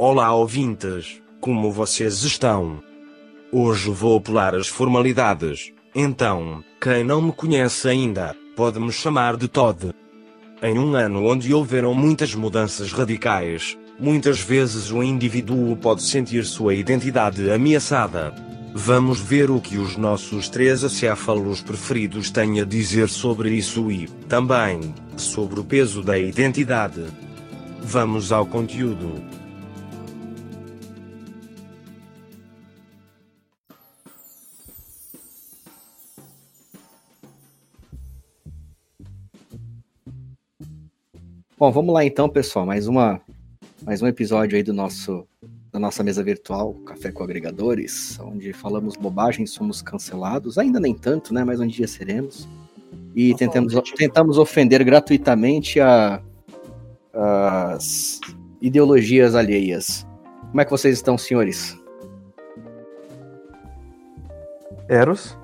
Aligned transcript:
Olá 0.00 0.32
ouvintes, 0.32 1.20
como 1.40 1.72
vocês 1.72 2.22
estão? 2.22 2.80
Hoje 3.50 3.90
vou 3.90 4.20
pular 4.20 4.54
as 4.54 4.68
formalidades, 4.68 5.72
então, 5.92 6.62
quem 6.80 7.02
não 7.02 7.20
me 7.20 7.32
conhece 7.32 7.88
ainda, 7.88 8.36
pode 8.54 8.78
me 8.78 8.92
chamar 8.92 9.36
de 9.36 9.48
Todd. 9.48 9.92
Em 10.62 10.78
um 10.78 10.94
ano 10.94 11.26
onde 11.26 11.52
houveram 11.52 11.94
muitas 11.94 12.32
mudanças 12.32 12.92
radicais, 12.92 13.76
muitas 13.98 14.38
vezes 14.38 14.92
o 14.92 15.02
indivíduo 15.02 15.74
pode 15.74 16.04
sentir 16.04 16.44
sua 16.44 16.76
identidade 16.76 17.50
ameaçada. 17.50 18.32
Vamos 18.72 19.20
ver 19.20 19.50
o 19.50 19.60
que 19.60 19.78
os 19.78 19.96
nossos 19.96 20.48
três 20.48 20.84
acéfalos 20.84 21.60
preferidos 21.60 22.30
têm 22.30 22.60
a 22.60 22.64
dizer 22.64 23.08
sobre 23.08 23.50
isso 23.52 23.90
e, 23.90 24.06
também, 24.28 24.94
sobre 25.16 25.58
o 25.58 25.64
peso 25.64 26.04
da 26.04 26.16
identidade. 26.16 27.04
Vamos 27.82 28.30
ao 28.30 28.46
conteúdo. 28.46 29.20
Bom, 41.58 41.72
vamos 41.72 41.92
lá 41.92 42.04
então, 42.04 42.28
pessoal. 42.28 42.64
Mais 42.64 42.86
uma, 42.86 43.20
mais 43.82 44.00
um 44.00 44.06
episódio 44.06 44.56
aí 44.56 44.62
do 44.62 44.72
nosso 44.72 45.26
da 45.72 45.78
nossa 45.80 46.04
mesa 46.04 46.22
virtual, 46.22 46.72
Café 46.86 47.10
com 47.10 47.24
Agregadores, 47.24 48.16
onde 48.20 48.52
falamos 48.52 48.94
bobagem, 48.94 49.44
somos 49.44 49.82
cancelados. 49.82 50.56
Ainda 50.56 50.78
nem 50.78 50.94
tanto, 50.94 51.34
né? 51.34 51.42
Mas 51.42 51.58
um 51.58 51.66
dia 51.66 51.88
seremos. 51.88 52.48
E 53.12 53.34
tentamos, 53.34 53.74
tentamos 53.96 54.38
ofender 54.38 54.84
gratuitamente 54.84 55.80
a, 55.80 56.22
as 57.12 58.20
ideologias 58.62 59.34
alheias. 59.34 60.06
Como 60.50 60.60
é 60.60 60.64
que 60.64 60.70
vocês 60.70 60.94
estão, 60.94 61.18
senhores? 61.18 61.76
Eros? 64.88 65.36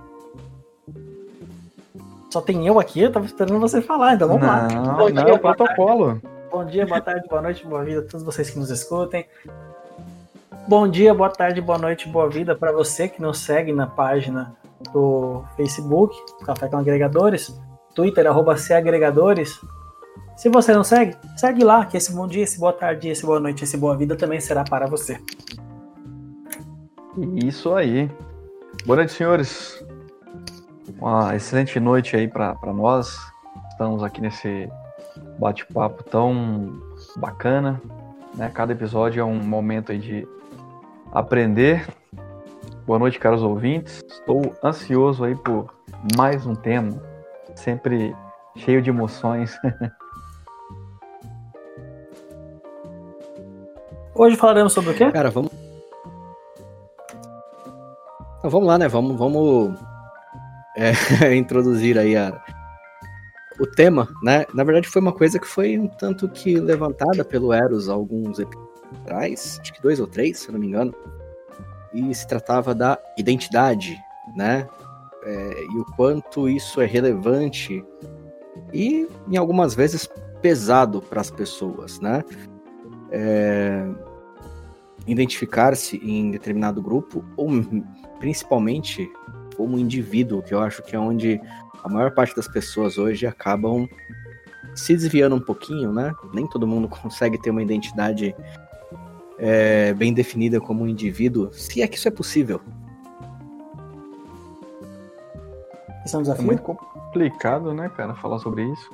Só 2.34 2.40
tem 2.40 2.66
eu 2.66 2.80
aqui, 2.80 3.00
eu 3.00 3.12
tava 3.12 3.26
esperando 3.26 3.60
você 3.60 3.80
falar, 3.80 4.14
então 4.14 4.26
vamos 4.26 4.42
não, 4.42 4.48
lá. 4.48 4.66
Bom 4.96 5.08
não, 5.08 5.24
dia, 5.24 5.38
protocolo. 5.38 6.20
Bom 6.50 6.64
dia, 6.64 6.84
boa 6.84 7.00
tarde, 7.00 7.28
boa 7.28 7.40
noite, 7.40 7.64
boa 7.64 7.84
vida 7.84 8.00
a 8.00 8.02
todos 8.02 8.24
vocês 8.24 8.50
que 8.50 8.58
nos 8.58 8.70
escutem. 8.70 9.24
Bom 10.66 10.88
dia, 10.88 11.14
boa 11.14 11.30
tarde, 11.30 11.60
boa 11.60 11.78
noite, 11.78 12.08
boa 12.08 12.28
vida 12.28 12.56
para 12.56 12.72
você 12.72 13.06
que 13.06 13.22
nos 13.22 13.38
segue 13.38 13.72
na 13.72 13.86
página 13.86 14.52
do 14.92 15.44
Facebook, 15.56 16.16
Café 16.44 16.66
com 16.66 16.76
Agregadores, 16.76 17.56
Twitter, 17.94 18.26
arroba 18.26 18.56
Agregadores. 18.76 19.60
Se 20.36 20.48
você 20.48 20.72
não 20.72 20.82
segue, 20.82 21.16
segue 21.36 21.62
lá, 21.62 21.86
que 21.86 21.96
esse 21.96 22.12
bom 22.12 22.26
dia, 22.26 22.42
esse 22.42 22.58
boa 22.58 22.72
tarde, 22.72 23.10
esse 23.10 23.24
boa 23.24 23.38
noite, 23.38 23.62
esse 23.62 23.76
boa 23.76 23.96
vida 23.96 24.16
também 24.16 24.40
será 24.40 24.64
para 24.64 24.88
você. 24.88 25.20
Isso 27.44 27.72
aí. 27.76 28.10
Boa 28.84 28.96
noite, 28.96 29.12
senhores. 29.12 29.83
Uma 30.88 31.34
excelente 31.34 31.80
noite 31.80 32.14
aí 32.14 32.28
para 32.28 32.54
nós. 32.74 33.18
Estamos 33.70 34.02
aqui 34.02 34.20
nesse 34.20 34.68
bate-papo 35.38 36.04
tão 36.04 36.78
bacana. 37.16 37.80
Né? 38.34 38.50
Cada 38.52 38.72
episódio 38.72 39.20
é 39.20 39.24
um 39.24 39.42
momento 39.42 39.92
aí 39.92 39.98
de 39.98 40.28
aprender. 41.10 41.86
Boa 42.86 42.98
noite, 42.98 43.18
caros 43.18 43.42
ouvintes. 43.42 44.02
Estou 44.10 44.54
ansioso 44.62 45.24
aí 45.24 45.34
por 45.34 45.72
mais 46.16 46.44
um 46.46 46.54
tema, 46.54 47.02
sempre 47.54 48.14
cheio 48.56 48.82
de 48.82 48.90
emoções. 48.90 49.58
Hoje 54.14 54.36
falaremos 54.36 54.74
sobre 54.74 54.90
o 54.90 54.94
quê? 54.94 55.10
Cara, 55.10 55.30
vamos. 55.30 55.50
Então, 58.38 58.50
vamos 58.50 58.68
lá, 58.68 58.76
né? 58.76 58.86
Vamos, 58.86 59.16
vamos 59.16 59.74
é, 60.76 60.92
introduzir 61.34 61.98
aí 61.98 62.16
a, 62.16 62.42
o 63.60 63.66
tema, 63.66 64.08
né? 64.22 64.44
Na 64.54 64.64
verdade, 64.64 64.88
foi 64.88 65.00
uma 65.00 65.12
coisa 65.12 65.38
que 65.38 65.46
foi 65.46 65.78
um 65.78 65.86
tanto 65.86 66.28
que 66.28 66.56
levantada 66.56 67.24
pelo 67.24 67.52
Eros 67.52 67.88
alguns 67.88 68.38
episódios 68.38 68.74
atrás, 69.02 69.58
acho 69.60 69.72
que 69.72 69.82
dois 69.82 69.98
ou 70.00 70.06
três, 70.06 70.38
se 70.38 70.52
não 70.52 70.58
me 70.58 70.66
engano, 70.66 70.94
e 71.92 72.14
se 72.14 72.26
tratava 72.26 72.74
da 72.74 72.98
identidade, 73.16 73.98
né? 74.36 74.68
É, 75.24 75.64
e 75.72 75.78
o 75.78 75.84
quanto 75.96 76.48
isso 76.48 76.80
é 76.80 76.86
relevante 76.86 77.82
e, 78.72 79.08
em 79.28 79.36
algumas 79.36 79.74
vezes, 79.74 80.08
pesado 80.42 81.00
para 81.00 81.20
as 81.20 81.30
pessoas, 81.30 82.00
né? 82.00 82.22
É, 83.10 83.86
Identificar-se 85.06 85.98
em 85.98 86.30
determinado 86.30 86.80
grupo, 86.80 87.22
ou 87.36 87.48
principalmente 88.18 89.10
como 89.56 89.78
indivíduo, 89.78 90.42
que 90.42 90.54
eu 90.54 90.60
acho 90.60 90.82
que 90.82 90.94
é 90.94 90.98
onde 90.98 91.40
a 91.82 91.88
maior 91.88 92.10
parte 92.12 92.34
das 92.34 92.48
pessoas 92.48 92.98
hoje 92.98 93.26
acabam 93.26 93.88
se 94.74 94.94
desviando 94.94 95.36
um 95.36 95.40
pouquinho, 95.40 95.92
né? 95.92 96.12
Nem 96.32 96.46
todo 96.46 96.66
mundo 96.66 96.88
consegue 97.02 97.40
ter 97.40 97.50
uma 97.50 97.62
identidade 97.62 98.34
é, 99.38 99.92
bem 99.94 100.12
definida 100.12 100.60
como 100.60 100.84
um 100.84 100.88
indivíduo, 100.88 101.52
se 101.52 101.82
é 101.82 101.86
que 101.86 101.96
isso 101.96 102.08
é 102.08 102.10
possível. 102.10 102.60
Isso 106.04 106.16
é 106.16 106.18
um 106.18 106.22
desafio. 106.22 106.42
É 106.42 106.46
muito 106.46 106.62
complicado, 106.62 107.72
né, 107.72 107.88
cara, 107.88 108.14
falar 108.14 108.38
sobre 108.38 108.64
isso. 108.64 108.90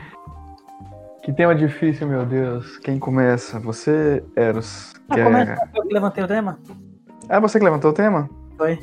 que 1.22 1.32
tema 1.32 1.54
difícil, 1.54 2.06
meu 2.06 2.24
Deus. 2.24 2.78
Quem 2.78 2.98
começa? 2.98 3.58
Você, 3.60 4.22
Eros. 4.36 4.94
Ah, 5.08 5.14
que 5.14 5.24
começa, 5.24 5.52
é... 5.52 5.78
eu 5.78 5.82
que 5.82 5.94
levantei 5.94 6.22
o 6.22 6.28
tema? 6.28 6.58
Ah, 7.28 7.40
você 7.40 7.58
que 7.58 7.64
levantou 7.64 7.90
o 7.90 7.94
tema? 7.94 8.28
Foi. 8.56 8.78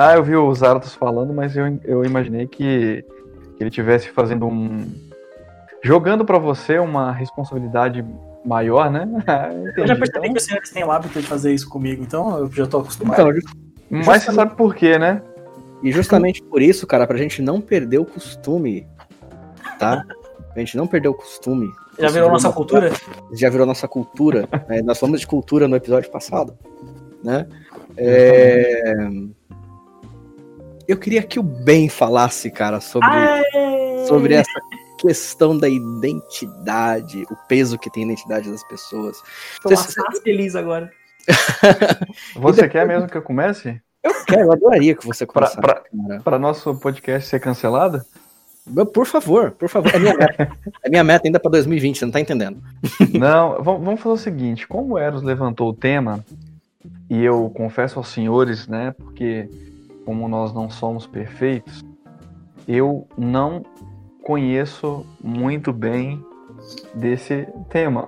Ah, 0.00 0.14
eu 0.14 0.24
vi 0.24 0.34
o 0.34 0.54
Zaratos 0.54 0.94
falando, 0.94 1.34
mas 1.34 1.54
eu, 1.54 1.78
eu 1.84 2.02
imaginei 2.06 2.46
que, 2.46 3.04
que 3.58 3.62
ele 3.62 3.68
tivesse 3.68 4.08
fazendo 4.08 4.46
um. 4.46 4.90
jogando 5.84 6.24
para 6.24 6.38
você 6.38 6.78
uma 6.78 7.12
responsabilidade 7.12 8.02
maior, 8.42 8.90
né? 8.90 9.06
eu 9.76 9.86
já 9.86 9.94
percebi 9.94 10.20
então... 10.20 10.32
que 10.32 10.38
os 10.38 10.44
senhores 10.44 10.70
têm 10.70 10.84
o 10.84 10.90
hábito 10.90 11.20
de 11.20 11.26
fazer 11.26 11.52
isso 11.52 11.68
comigo, 11.68 12.02
então 12.02 12.38
eu 12.38 12.50
já 12.50 12.66
tô 12.66 12.78
acostumado. 12.78 13.20
Então, 13.20 13.26
mas 13.90 13.98
justamente... 13.98 14.24
você 14.24 14.32
sabe 14.32 14.56
por 14.56 14.74
quê, 14.74 14.98
né? 14.98 15.20
E 15.82 15.92
justamente 15.92 16.42
por 16.44 16.62
isso, 16.62 16.86
cara, 16.86 17.06
pra 17.06 17.18
gente 17.18 17.42
não 17.42 17.60
perder 17.60 17.98
o 17.98 18.06
costume, 18.06 18.88
tá? 19.78 20.02
Pra 20.54 20.60
gente 20.60 20.78
não 20.78 20.86
perder 20.86 21.08
o 21.08 21.14
costume. 21.14 21.70
Já 21.98 22.08
virou 22.08 22.30
nossa 22.30 22.50
cultura? 22.50 22.90
Já 23.34 23.50
virou 23.50 23.66
nossa 23.66 23.86
cultura. 23.86 24.48
né? 24.66 24.80
Nós 24.80 24.98
falamos 24.98 25.20
de 25.20 25.26
cultura 25.26 25.68
no 25.68 25.76
episódio 25.76 26.10
passado, 26.10 26.56
né? 27.22 27.46
É... 27.98 28.94
Eu 30.90 30.96
queria 30.96 31.22
que 31.22 31.38
o 31.38 31.42
Ben 31.44 31.88
falasse, 31.88 32.50
cara, 32.50 32.80
sobre, 32.80 33.08
sobre 34.08 34.34
essa 34.34 34.60
questão 34.98 35.56
da 35.56 35.68
identidade, 35.68 37.22
o 37.30 37.36
peso 37.46 37.78
que 37.78 37.88
tem 37.88 38.02
a 38.02 38.06
identidade 38.06 38.50
das 38.50 38.64
pessoas. 38.64 39.22
Tô 39.62 39.68
Você... 39.68 39.94
feliz 40.24 40.56
agora. 40.56 40.90
Você 42.34 42.68
quer 42.68 42.88
mesmo 42.88 43.08
que 43.08 43.16
eu 43.16 43.22
comece? 43.22 43.80
Eu 44.02 44.24
quero, 44.24 44.42
eu 44.42 44.52
adoraria 44.52 44.96
que 44.96 45.06
você 45.06 45.24
começasse. 45.26 45.60
Para 46.24 46.38
nosso 46.40 46.74
podcast 46.74 47.28
ser 47.28 47.38
cancelado? 47.38 48.04
Por 48.92 49.06
favor, 49.06 49.52
por 49.52 49.68
favor. 49.68 49.94
É 49.94 49.98
minha 50.00 50.16
meta, 50.16 50.50
é 50.82 50.90
minha 50.90 51.04
meta 51.04 51.28
ainda 51.28 51.38
para 51.38 51.52
2020, 51.52 51.98
você 51.98 52.04
não 52.04 52.12
tá 52.12 52.20
entendendo. 52.20 52.60
Não, 53.16 53.62
vamos 53.62 54.00
fazer 54.00 54.14
o 54.14 54.16
seguinte: 54.16 54.66
como 54.66 54.94
o 54.94 54.98
Eros 54.98 55.22
levantou 55.22 55.68
o 55.68 55.74
tema, 55.74 56.24
e 57.08 57.22
eu 57.22 57.48
confesso 57.54 57.96
aos 57.96 58.08
senhores, 58.08 58.66
né, 58.66 58.92
porque 58.98 59.48
como 60.10 60.26
nós 60.26 60.52
não 60.52 60.68
somos 60.68 61.06
perfeitos, 61.06 61.84
eu 62.66 63.06
não 63.16 63.62
conheço 64.24 65.06
muito 65.22 65.72
bem 65.72 66.20
desse 66.92 67.46
tema. 67.68 68.04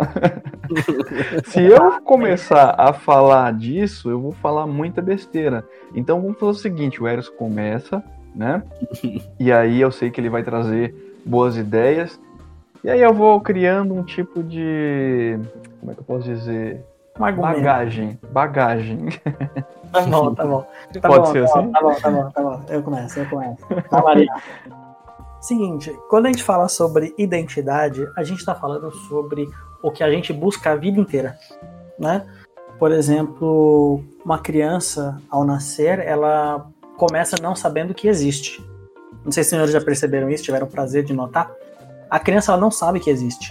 Se 1.47 1.63
eu 1.63 2.03
começar 2.03 2.75
a 2.77 2.93
falar 2.93 3.53
disso, 3.53 4.11
eu 4.11 4.21
vou 4.21 4.33
falar 4.33 4.67
muita 4.67 5.01
besteira. 5.01 5.65
Então 5.95 6.21
vamos 6.21 6.41
fazer 6.41 6.51
o 6.51 6.55
seguinte: 6.55 7.01
o 7.01 7.07
Eros 7.07 7.29
começa, 7.29 8.03
né? 8.35 8.65
E 9.39 9.53
aí 9.53 9.81
eu 9.81 9.93
sei 9.93 10.11
que 10.11 10.21
ele 10.21 10.29
vai 10.29 10.43
trazer 10.43 10.93
boas 11.25 11.57
ideias. 11.57 12.21
E 12.83 12.91
aí 12.91 13.01
eu 13.01 13.15
vou 13.15 13.41
criando 13.41 13.95
um 13.95 14.03
tipo 14.03 14.43
de. 14.43 15.39
Como 15.79 15.93
é 15.93 15.95
que 15.95 16.01
eu 16.01 16.05
posso 16.05 16.25
dizer? 16.25 16.85
Bagagem. 17.17 18.19
Bagagem. 18.33 19.07
Tá 19.93 20.03
bom, 20.07 20.35
tá 20.35 20.47
bom. 20.47 20.67
Tá 21.01 21.09
Pode 21.09 21.27
bom, 21.27 21.33
ser 21.33 21.47
tá 21.47 21.59
assim? 21.59 21.67
Bom, 21.67 21.73
tá 21.73 21.81
bom, 21.81 21.95
tá 21.95 22.11
bom, 22.11 22.31
tá 22.31 22.43
bom. 22.43 22.61
Eu 22.69 22.83
começo, 22.83 23.19
eu 23.21 23.29
começo. 23.29 23.63
Tá 23.89 24.01
variar. 24.01 24.43
Seguinte, 25.41 25.93
quando 26.09 26.27
a 26.27 26.29
gente 26.29 26.45
fala 26.45 26.69
sobre 26.69 27.13
identidade, 27.19 28.07
a 28.17 28.23
gente 28.23 28.39
está 28.39 28.55
falando 28.55 28.93
sobre 28.93 29.49
o 29.83 29.91
que 29.91 30.05
a 30.05 30.11
gente 30.11 30.33
busca 30.33 30.71
a 30.71 30.77
vida 30.77 31.01
inteira, 31.01 31.37
né? 31.99 32.25
Por 32.79 32.93
exemplo, 32.93 34.05
uma 34.25 34.39
criança 34.39 35.21
ao 35.29 35.45
nascer, 35.45 35.99
ela 35.99 36.67
começa 36.97 37.37
não 37.43 37.57
sabendo 37.57 37.93
que 37.93 38.07
existe. 38.07 38.65
Não 39.25 39.33
sei 39.33 39.43
se 39.43 39.49
os 39.49 39.51
senhores 39.51 39.73
já 39.73 39.81
perceberam 39.81 40.31
isso, 40.31 40.45
tiveram 40.45 40.67
o 40.67 40.71
prazer 40.71 41.05
de 41.05 41.13
notar. 41.13 41.51
A 42.09 42.21
criança 42.21 42.53
ela 42.53 42.61
não 42.61 42.71
sabe 42.71 43.01
que 43.01 43.11
existe. 43.11 43.51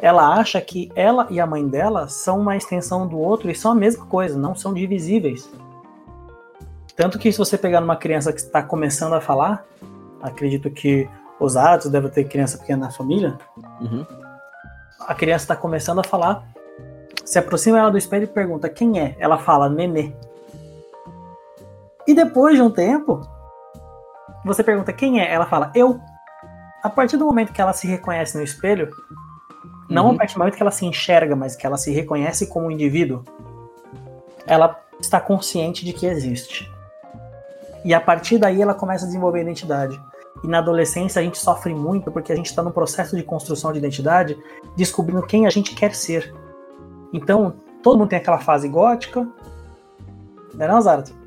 Ela 0.00 0.34
acha 0.34 0.60
que 0.60 0.90
ela 0.94 1.26
e 1.30 1.40
a 1.40 1.46
mãe 1.46 1.66
dela 1.66 2.08
são 2.08 2.40
uma 2.40 2.56
extensão 2.56 3.06
do 3.06 3.18
outro 3.18 3.50
e 3.50 3.54
são 3.54 3.72
a 3.72 3.74
mesma 3.74 4.06
coisa, 4.06 4.38
não 4.38 4.54
são 4.54 4.72
divisíveis. 4.72 5.50
Tanto 6.96 7.18
que 7.18 7.30
se 7.32 7.38
você 7.38 7.56
pegar 7.58 7.80
numa 7.80 7.96
criança 7.96 8.32
que 8.32 8.40
está 8.40 8.62
começando 8.62 9.14
a 9.14 9.20
falar, 9.20 9.64
acredito 10.22 10.70
que 10.70 11.08
os 11.40 11.56
atos 11.56 11.90
devem 11.90 12.10
ter 12.10 12.24
criança 12.24 12.58
pequena 12.58 12.86
na 12.86 12.92
família, 12.92 13.38
Uhum. 13.80 14.04
a 15.06 15.14
criança 15.14 15.44
está 15.44 15.56
começando 15.56 16.00
a 16.00 16.04
falar, 16.04 16.42
se 17.24 17.38
aproxima 17.38 17.78
ela 17.78 17.90
do 17.90 17.98
espelho 17.98 18.24
e 18.24 18.26
pergunta 18.26 18.68
quem 18.68 18.98
é. 19.00 19.14
Ela 19.18 19.38
fala 19.38 19.68
nenê. 19.68 20.12
E 22.06 22.14
depois 22.14 22.56
de 22.56 22.62
um 22.62 22.70
tempo, 22.70 23.20
você 24.44 24.64
pergunta 24.64 24.92
quem 24.92 25.20
é. 25.20 25.32
Ela 25.32 25.46
fala 25.46 25.70
eu. 25.74 26.00
A 26.82 26.88
partir 26.88 27.16
do 27.16 27.24
momento 27.26 27.52
que 27.52 27.60
ela 27.60 27.72
se 27.72 27.86
reconhece 27.86 28.36
no 28.36 28.42
espelho, 28.42 28.88
não 29.88 30.06
Uhum. 30.06 30.12
a 30.12 30.16
partir 30.16 30.34
do 30.34 30.38
momento 30.38 30.56
que 30.56 30.62
ela 30.62 30.70
se 30.70 30.84
enxerga, 30.84 31.34
mas 31.34 31.56
que 31.56 31.66
ela 31.66 31.76
se 31.76 31.90
reconhece 31.90 32.46
como 32.46 32.66
um 32.66 32.70
indivíduo, 32.70 33.24
ela 34.46 34.78
está 35.00 35.20
consciente 35.20 35.84
de 35.84 35.92
que 35.92 36.06
existe. 36.06 36.70
E 37.84 37.94
a 37.94 38.00
partir 38.00 38.38
daí 38.38 38.60
ela 38.60 38.74
começa 38.74 39.04
a 39.04 39.06
desenvolver 39.06 39.38
a 39.38 39.42
identidade. 39.42 40.00
E 40.42 40.46
na 40.46 40.58
adolescência 40.58 41.20
a 41.20 41.22
gente 41.22 41.38
sofre 41.38 41.74
muito 41.74 42.10
porque 42.10 42.32
a 42.32 42.36
gente 42.36 42.46
está 42.46 42.62
num 42.62 42.70
processo 42.70 43.16
de 43.16 43.22
construção 43.22 43.72
de 43.72 43.78
identidade, 43.78 44.36
descobrindo 44.76 45.22
quem 45.22 45.46
a 45.46 45.50
gente 45.50 45.74
quer 45.74 45.94
ser. 45.94 46.34
Então, 47.12 47.54
todo 47.82 47.98
mundo 47.98 48.08
tem 48.08 48.18
aquela 48.18 48.38
fase 48.38 48.68
gótica, 48.68 49.26
não 50.54 50.64
é 50.64 50.68
não, 50.68 50.80
Zarato? 50.80 51.17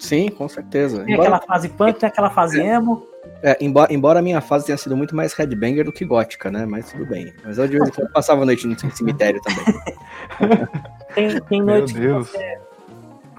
Sim, 0.00 0.28
com 0.30 0.48
certeza. 0.48 1.04
Tem 1.04 1.14
Embora, 1.14 1.28
aquela 1.36 1.46
fase 1.46 1.68
punk, 1.68 1.98
tem 1.98 2.08
aquela 2.08 2.30
fase 2.30 2.60
emo. 2.60 3.06
é, 3.42 3.56
embora, 3.60 3.92
embora 3.92 4.18
a 4.20 4.22
minha 4.22 4.40
fase 4.40 4.66
tenha 4.66 4.78
sido 4.78 4.96
muito 4.96 5.14
mais 5.16 5.32
headbanger 5.34 5.84
do 5.84 5.92
que 5.92 6.04
gótica, 6.04 6.50
né? 6.50 6.64
Mas 6.66 6.90
tudo 6.92 7.04
bem. 7.06 7.32
Mas 7.44 7.58
eu 7.58 7.66
de 7.66 7.78
vez 7.78 7.88
em 7.88 7.92
quando 7.92 8.12
passava 8.12 8.42
a 8.42 8.46
noite 8.46 8.66
no 8.66 8.78
cemitério 8.92 9.40
também. 9.42 10.68
Tem, 11.14 11.40
tem 11.40 11.62
Meu 11.62 11.78
noite 11.78 11.94
que 11.94 12.00
Deus. 12.00 12.28
você 12.28 12.58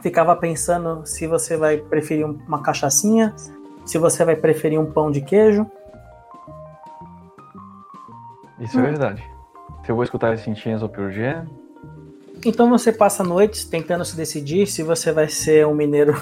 ficava 0.01 0.35
pensando 0.35 1.05
se 1.05 1.27
você 1.27 1.55
vai 1.55 1.77
preferir 1.77 2.25
um- 2.25 2.37
uma 2.47 2.61
cachaçinha, 2.61 3.33
se 3.85 3.97
você 3.97 4.25
vai 4.25 4.35
preferir 4.35 4.79
um 4.79 4.85
pão 4.91 5.09
de 5.11 5.21
queijo. 5.21 5.65
Isso 8.59 8.77
é 8.79 8.81
verdade. 8.81 9.23
Se 9.85 9.91
eu 9.91 9.95
vou 9.95 10.03
escutar 10.03 10.33
esse 10.33 10.49
Enzo 10.49 10.89
Pearl 10.89 11.09
Jam, 11.11 11.47
Então 12.45 12.69
você 12.69 12.91
passa 12.91 13.23
noites 13.23 13.65
tentando 13.65 14.03
se 14.05 14.15
decidir 14.15 14.65
se 14.67 14.81
você 14.83 15.11
vai 15.11 15.27
ser 15.29 15.65
um 15.67 15.73
mineiro 15.75 16.13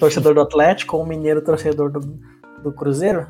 torcedor 0.00 0.34
do 0.34 0.40
Atlético 0.40 0.96
ou 0.96 1.02
um 1.04 1.06
mineiro 1.06 1.42
torcedor 1.42 1.90
do, 1.90 2.00
do 2.62 2.72
Cruzeiro. 2.72 3.26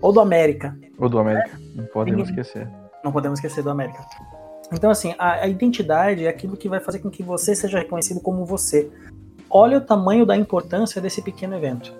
Ou 0.00 0.12
do 0.12 0.20
América. 0.20 0.76
ou 0.98 1.08
do 1.08 1.18
América, 1.18 1.58
não 1.74 1.84
podemos 1.86 2.26
Ninguém- 2.28 2.40
esquecer. 2.40 2.68
Não 3.04 3.12
podemos 3.12 3.38
esquecer 3.38 3.62
do 3.62 3.70
América. 3.70 4.00
Então, 4.72 4.90
assim, 4.90 5.14
a, 5.18 5.32
a 5.42 5.48
identidade 5.48 6.24
é 6.26 6.28
aquilo 6.28 6.56
que 6.56 6.68
vai 6.68 6.80
fazer 6.80 6.98
com 7.00 7.10
que 7.10 7.22
você 7.22 7.54
seja 7.54 7.78
reconhecido 7.78 8.20
como 8.20 8.44
você. 8.44 8.90
Olha 9.48 9.78
o 9.78 9.80
tamanho 9.80 10.24
da 10.24 10.36
importância 10.36 11.00
desse 11.00 11.20
pequeno 11.22 11.56
evento. 11.56 11.92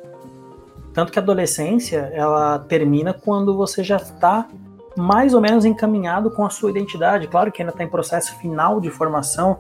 Tanto 0.95 1.13
que 1.13 1.19
a 1.19 1.23
adolescência, 1.23 2.11
ela 2.15 2.59
termina 2.61 3.13
quando 3.13 3.57
você 3.57 3.83
já 3.85 3.97
está 3.97 4.49
mais 4.97 5.35
ou 5.35 5.41
menos 5.41 5.65
encaminhado 5.65 6.31
com 6.31 6.45
a 6.45 6.51
sua 6.51 6.71
identidade. 6.71 7.27
Claro 7.29 7.51
que 7.53 7.63
ainda 7.63 7.73
está 7.73 7.83
em 7.85 7.89
processo 7.89 8.37
final 8.39 8.81
de 8.81 8.91
formação, 8.91 9.59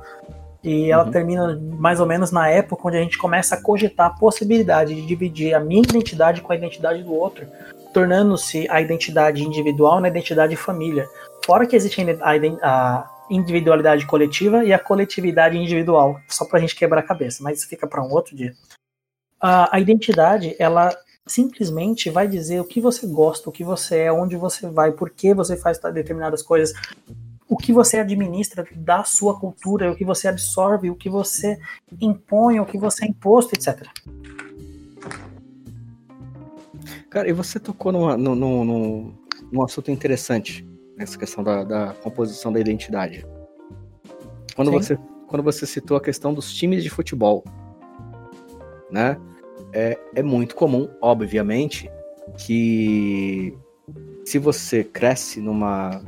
e 0.62 0.90
ela 0.90 1.04
Uhum. 1.04 1.10
termina 1.10 1.60
mais 1.78 2.00
ou 2.00 2.06
menos 2.06 2.30
na 2.30 2.48
época 2.48 2.88
onde 2.88 2.96
a 2.96 3.02
gente 3.02 3.16
começa 3.16 3.54
a 3.54 3.62
cogitar 3.62 4.06
a 4.06 4.10
possibilidade 4.10 4.94
de 4.94 5.06
dividir 5.06 5.54
a 5.54 5.60
minha 5.60 5.82
identidade 5.82 6.42
com 6.42 6.52
a 6.52 6.56
identidade 6.56 7.02
do 7.02 7.14
outro, 7.14 7.46
tornando-se 7.94 8.68
a 8.68 8.80
identidade 8.80 9.42
individual 9.42 10.00
na 10.00 10.08
identidade 10.08 10.54
família. 10.56 11.06
Fora 11.44 11.66
que 11.66 11.74
existe 11.74 12.00
a, 12.20 12.30
a 12.62 13.10
individualidade 13.30 14.06
coletiva 14.06 14.64
e 14.64 14.72
a 14.72 14.78
coletividade 14.78 15.56
individual, 15.56 16.20
só 16.28 16.44
pra 16.44 16.60
gente 16.60 16.76
quebrar 16.76 17.00
a 17.00 17.04
cabeça, 17.06 17.42
mas 17.42 17.58
isso 17.58 17.68
fica 17.68 17.86
para 17.86 18.02
um 18.02 18.10
outro 18.12 18.36
dia. 18.36 18.54
A, 19.40 19.76
a 19.76 19.80
identidade, 19.80 20.54
ela 20.58 20.94
simplesmente 21.26 22.10
vai 22.10 22.26
dizer 22.26 22.60
o 22.60 22.64
que 22.64 22.80
você 22.80 23.06
gosta, 23.06 23.48
o 23.48 23.52
que 23.52 23.64
você 23.64 24.00
é, 24.00 24.12
onde 24.12 24.36
você 24.36 24.68
vai, 24.68 24.92
por 24.92 25.10
que 25.10 25.32
você 25.32 25.56
faz 25.56 25.78
determinadas 25.78 26.42
coisas, 26.42 26.74
o 27.50 27.56
que 27.56 27.72
você 27.72 27.98
administra 27.98 28.64
da 28.76 29.02
sua 29.02 29.36
cultura, 29.36 29.90
o 29.90 29.96
que 29.96 30.04
você 30.04 30.28
absorve, 30.28 30.88
o 30.88 30.94
que 30.94 31.10
você 31.10 31.58
impõe, 32.00 32.60
o 32.60 32.64
que 32.64 32.78
você 32.78 33.04
é 33.04 33.08
imposto, 33.08 33.56
etc. 33.56 33.88
Cara, 37.10 37.28
e 37.28 37.32
você 37.32 37.58
tocou 37.58 37.90
numa, 37.90 38.16
num, 38.16 38.36
num, 38.36 39.14
num- 39.50 39.64
assunto 39.64 39.90
interessante 39.90 40.64
nessa 40.96 41.18
questão 41.18 41.42
da, 41.42 41.64
da 41.64 41.94
composição 41.94 42.52
da 42.52 42.60
identidade. 42.60 43.26
Quando 44.54 44.68
Sim. 44.68 44.78
você, 44.78 44.98
quando 45.26 45.42
você 45.42 45.66
citou 45.66 45.96
a 45.96 46.00
questão 46.00 46.32
dos 46.32 46.54
times 46.54 46.84
de 46.84 46.88
futebol, 46.88 47.42
né? 48.88 49.20
É, 49.72 49.98
é 50.14 50.22
muito 50.22 50.54
comum, 50.54 50.88
obviamente, 51.00 51.90
que 52.38 53.56
se 54.24 54.38
você 54.38 54.84
cresce 54.84 55.40
numa, 55.40 56.00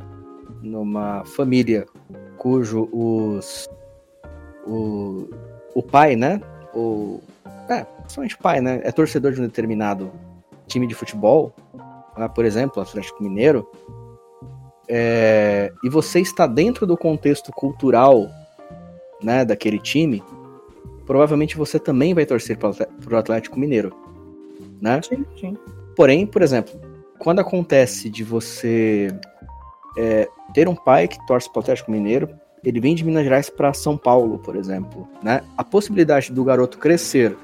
numa 0.63 1.23
família 1.25 1.85
cujo 2.37 2.89
os, 2.91 3.69
o, 4.65 5.29
o 5.75 5.83
pai, 5.83 6.15
né? 6.15 6.41
O, 6.73 7.19
é, 7.69 7.81
o 7.81 8.41
pai, 8.41 8.61
né? 8.61 8.81
É 8.83 8.91
torcedor 8.91 9.33
de 9.33 9.41
um 9.41 9.43
determinado 9.43 10.11
time 10.67 10.87
de 10.87 10.95
futebol, 10.95 11.53
ah, 12.15 12.29
por 12.29 12.45
exemplo, 12.45 12.81
Atlético 12.81 13.21
Mineiro, 13.21 13.69
é, 14.87 15.71
e 15.83 15.89
você 15.89 16.19
está 16.19 16.47
dentro 16.47 16.85
do 16.85 16.97
contexto 16.97 17.51
cultural 17.51 18.27
né, 19.21 19.45
daquele 19.45 19.79
time, 19.79 20.21
provavelmente 21.05 21.57
você 21.57 21.79
também 21.79 22.13
vai 22.13 22.25
torcer 22.25 22.57
para 22.57 22.71
o 23.11 23.15
Atlético 23.15 23.59
Mineiro. 23.59 23.95
Né? 24.81 25.01
Sim, 25.01 25.25
sim. 25.39 25.57
Porém, 25.95 26.25
por 26.25 26.41
exemplo, 26.41 26.73
quando 27.17 27.39
acontece 27.39 28.09
de 28.09 28.23
você 28.23 29.07
é, 29.97 30.27
ter 30.53 30.67
um 30.67 30.75
pai 30.75 31.07
que 31.07 31.17
torce 31.25 31.49
para 31.51 31.59
o 31.59 31.63
Atlético 31.63 31.91
Mineiro, 31.91 32.29
ele 32.63 32.79
vem 32.79 32.95
de 32.95 33.03
Minas 33.03 33.23
Gerais 33.23 33.49
para 33.49 33.73
São 33.73 33.97
Paulo, 33.97 34.39
por 34.39 34.55
exemplo, 34.55 35.07
né? 35.21 35.41
A 35.57 35.63
possibilidade 35.63 36.31
do 36.31 36.43
garoto 36.43 36.77
crescer 36.77 37.35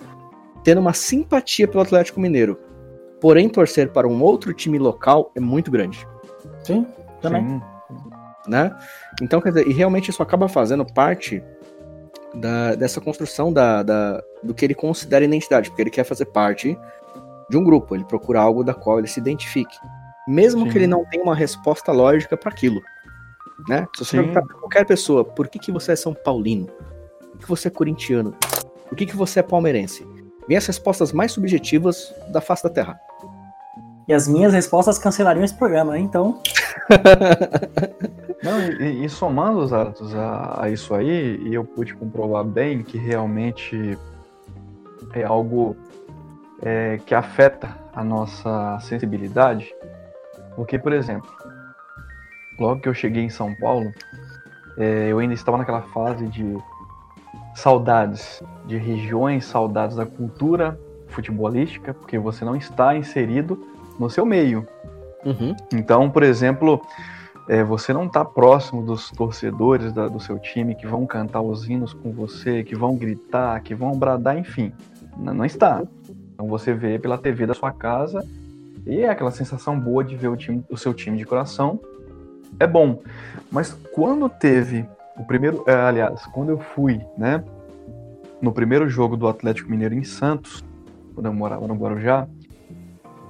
tendo 0.64 0.80
uma 0.80 0.94
simpatia 0.94 1.68
pelo 1.68 1.82
Atlético 1.84 2.20
Mineiro, 2.20 2.58
porém 3.20 3.50
torcer 3.50 3.90
para 3.92 4.08
um 4.08 4.22
outro 4.22 4.54
time 4.54 4.78
local 4.78 5.32
é 5.36 5.40
muito 5.40 5.70
grande, 5.72 6.08
Sim, 6.64 6.86
também. 7.22 7.44
Sim. 7.48 7.62
né? 8.48 8.76
Então, 9.22 9.42
quer 9.42 9.50
dizer, 9.50 9.68
e 9.68 9.74
realmente 9.74 10.10
isso 10.10 10.24
acaba 10.24 10.48
fazendo 10.48 10.86
parte 10.86 11.44
da- 12.34 12.76
dessa 12.76 13.02
construção 13.02 13.52
da, 13.52 13.84
da- 13.84 14.22
do 14.44 14.54
que 14.54 14.64
ele 14.66 14.74
considera 14.76 15.26
identidade, 15.26 15.70
porque 15.70 15.82
ele 15.82 15.90
quer 15.90 16.04
fazer 16.04 16.26
parte 16.26 16.78
de 17.50 17.58
um 17.58 17.64
grupo, 17.64 17.96
ele 17.96 18.06
procura 18.06 18.40
algo 18.40 18.64
da 18.64 18.74
qual 18.74 19.00
ele 19.00 19.08
se 19.08 19.20
identifique, 19.20 19.76
mesmo 20.30 20.66
Sim. 20.66 20.72
que 20.72 20.78
ele 20.78 20.88
não 20.88 21.04
tenha 21.06 21.24
uma 21.24 21.36
resposta 21.36 21.92
lógica 21.92 22.38
para 22.38 22.52
aquilo, 22.52 22.82
né? 23.68 23.88
Se 23.96 24.06
você 24.06 24.18
perguntar 24.18 24.44
pra 24.44 24.56
qualquer 24.56 24.86
pessoa, 24.86 25.26
por 25.26 25.48
que, 25.48 25.58
que 25.58 25.72
você 25.72 25.94
é 25.94 25.96
São 25.96 26.14
Paulino? 26.14 26.68
Por 27.32 27.40
que 27.40 27.48
você 27.48 27.68
é 27.68 27.72
corintiano? 27.72 28.36
Por 28.88 28.96
que, 28.96 29.08
que 29.08 29.16
você 29.16 29.40
é 29.40 29.44
palmeirense? 29.44 30.08
Vem 30.48 30.56
as 30.56 30.68
respostas 30.68 31.12
mais 31.12 31.32
subjetivas 31.32 32.14
da 32.32 32.42
face 32.42 32.64
da 32.64 32.70
Terra. 32.70 33.00
E 34.08 34.14
as 34.14 34.28
minhas 34.28 34.54
respostas 34.54 35.00
cancelariam 35.00 35.44
esse 35.44 35.54
programa, 35.54 35.94
né? 35.94 36.00
então. 36.00 36.42
Não, 38.44 38.60
e, 38.60 39.06
e 39.06 39.10
somando 39.10 39.60
os 39.60 39.74
atos 39.74 40.16
a, 40.16 40.64
a 40.64 40.70
isso 40.70 40.94
aí, 40.94 41.40
e 41.44 41.54
eu 41.54 41.64
pude 41.64 41.94
comprovar 41.96 42.44
bem 42.44 42.84
que 42.84 42.98
realmente 42.98 43.98
é 45.14 45.24
algo 45.24 45.76
é, 46.62 47.00
que 47.06 47.14
afeta 47.16 47.76
a 47.94 48.04
nossa 48.04 48.80
sensibilidade. 48.82 49.74
Porque, 50.60 50.78
por 50.78 50.92
exemplo, 50.92 51.30
logo 52.60 52.82
que 52.82 52.90
eu 52.90 52.94
cheguei 52.94 53.24
em 53.24 53.30
São 53.30 53.56
Paulo, 53.56 53.94
é, 54.76 55.08
eu 55.08 55.20
ainda 55.20 55.34
estava 55.34 55.58
naquela 55.58 55.84
fase 55.84 56.28
de 56.28 56.58
saudades 57.56 58.44
de 58.66 58.76
regiões, 58.76 59.46
saudades 59.46 59.96
da 59.96 60.06
cultura 60.06 60.78
futebolística, 61.08 61.94
porque 61.94 62.20
você 62.20 62.44
não 62.44 62.58
está 62.58 62.94
inserido 62.94 63.58
no 63.98 64.10
seu 64.10 64.26
meio. 64.26 64.68
Uhum. 65.26 65.56
Então, 65.72 66.10
por 66.12 66.24
exemplo, 66.24 66.82
é, 67.48 67.64
você 67.64 67.94
não 67.94 68.08
está 68.08 68.26
próximo 68.26 68.82
dos 68.84 69.10
torcedores 69.12 69.94
da- 69.94 70.10
do 70.10 70.20
seu 70.20 70.38
time 70.40 70.76
que 70.76 70.86
vão 70.86 71.06
cantar 71.06 71.40
os 71.40 71.70
hinos 71.70 71.94
com 71.94 72.12
você, 72.12 72.66
que 72.66 72.76
vão 72.76 72.98
gritar, 72.98 73.62
que 73.62 73.74
vão 73.74 73.98
bradar, 73.98 74.38
enfim. 74.38 74.74
N- 75.18 75.32
não 75.32 75.46
está. 75.46 75.82
Então 76.34 76.50
você 76.50 76.74
vê 76.74 77.00
pela 77.00 77.18
TV 77.18 77.46
da 77.46 77.54
sua 77.54 77.72
casa 77.72 78.22
e 78.90 79.02
é 79.02 79.10
aquela 79.10 79.32
sensação 79.32 79.80
boa 79.80 80.04
de 80.04 80.16
ver 80.16 80.28
o, 80.28 80.36
time, 80.36 80.64
o 80.70 80.78
seu 80.78 80.94
time 80.94 81.18
de 81.18 81.26
coração. 81.26 81.80
É 82.60 82.68
bom. 82.68 83.02
Mas 83.52 83.74
quando 83.94 84.28
teve 84.28 84.86
o 85.18 85.24
primeiro. 85.24 85.64
é, 85.68 85.74
aliás, 85.74 86.26
quando 86.28 86.50
eu 86.50 86.60
fui, 86.60 87.00
né? 87.18 87.44
No 88.42 88.52
primeiro 88.52 88.90
jogo 88.90 89.18
do 89.18 89.28
Atlético 89.28 89.70
Mineiro 89.70 89.94
em 89.94 90.04
Santos, 90.04 90.64
quando 91.14 91.26
eu 91.26 91.34
morava 91.34 91.68
no 91.68 91.76
Guarujá, 91.76 92.28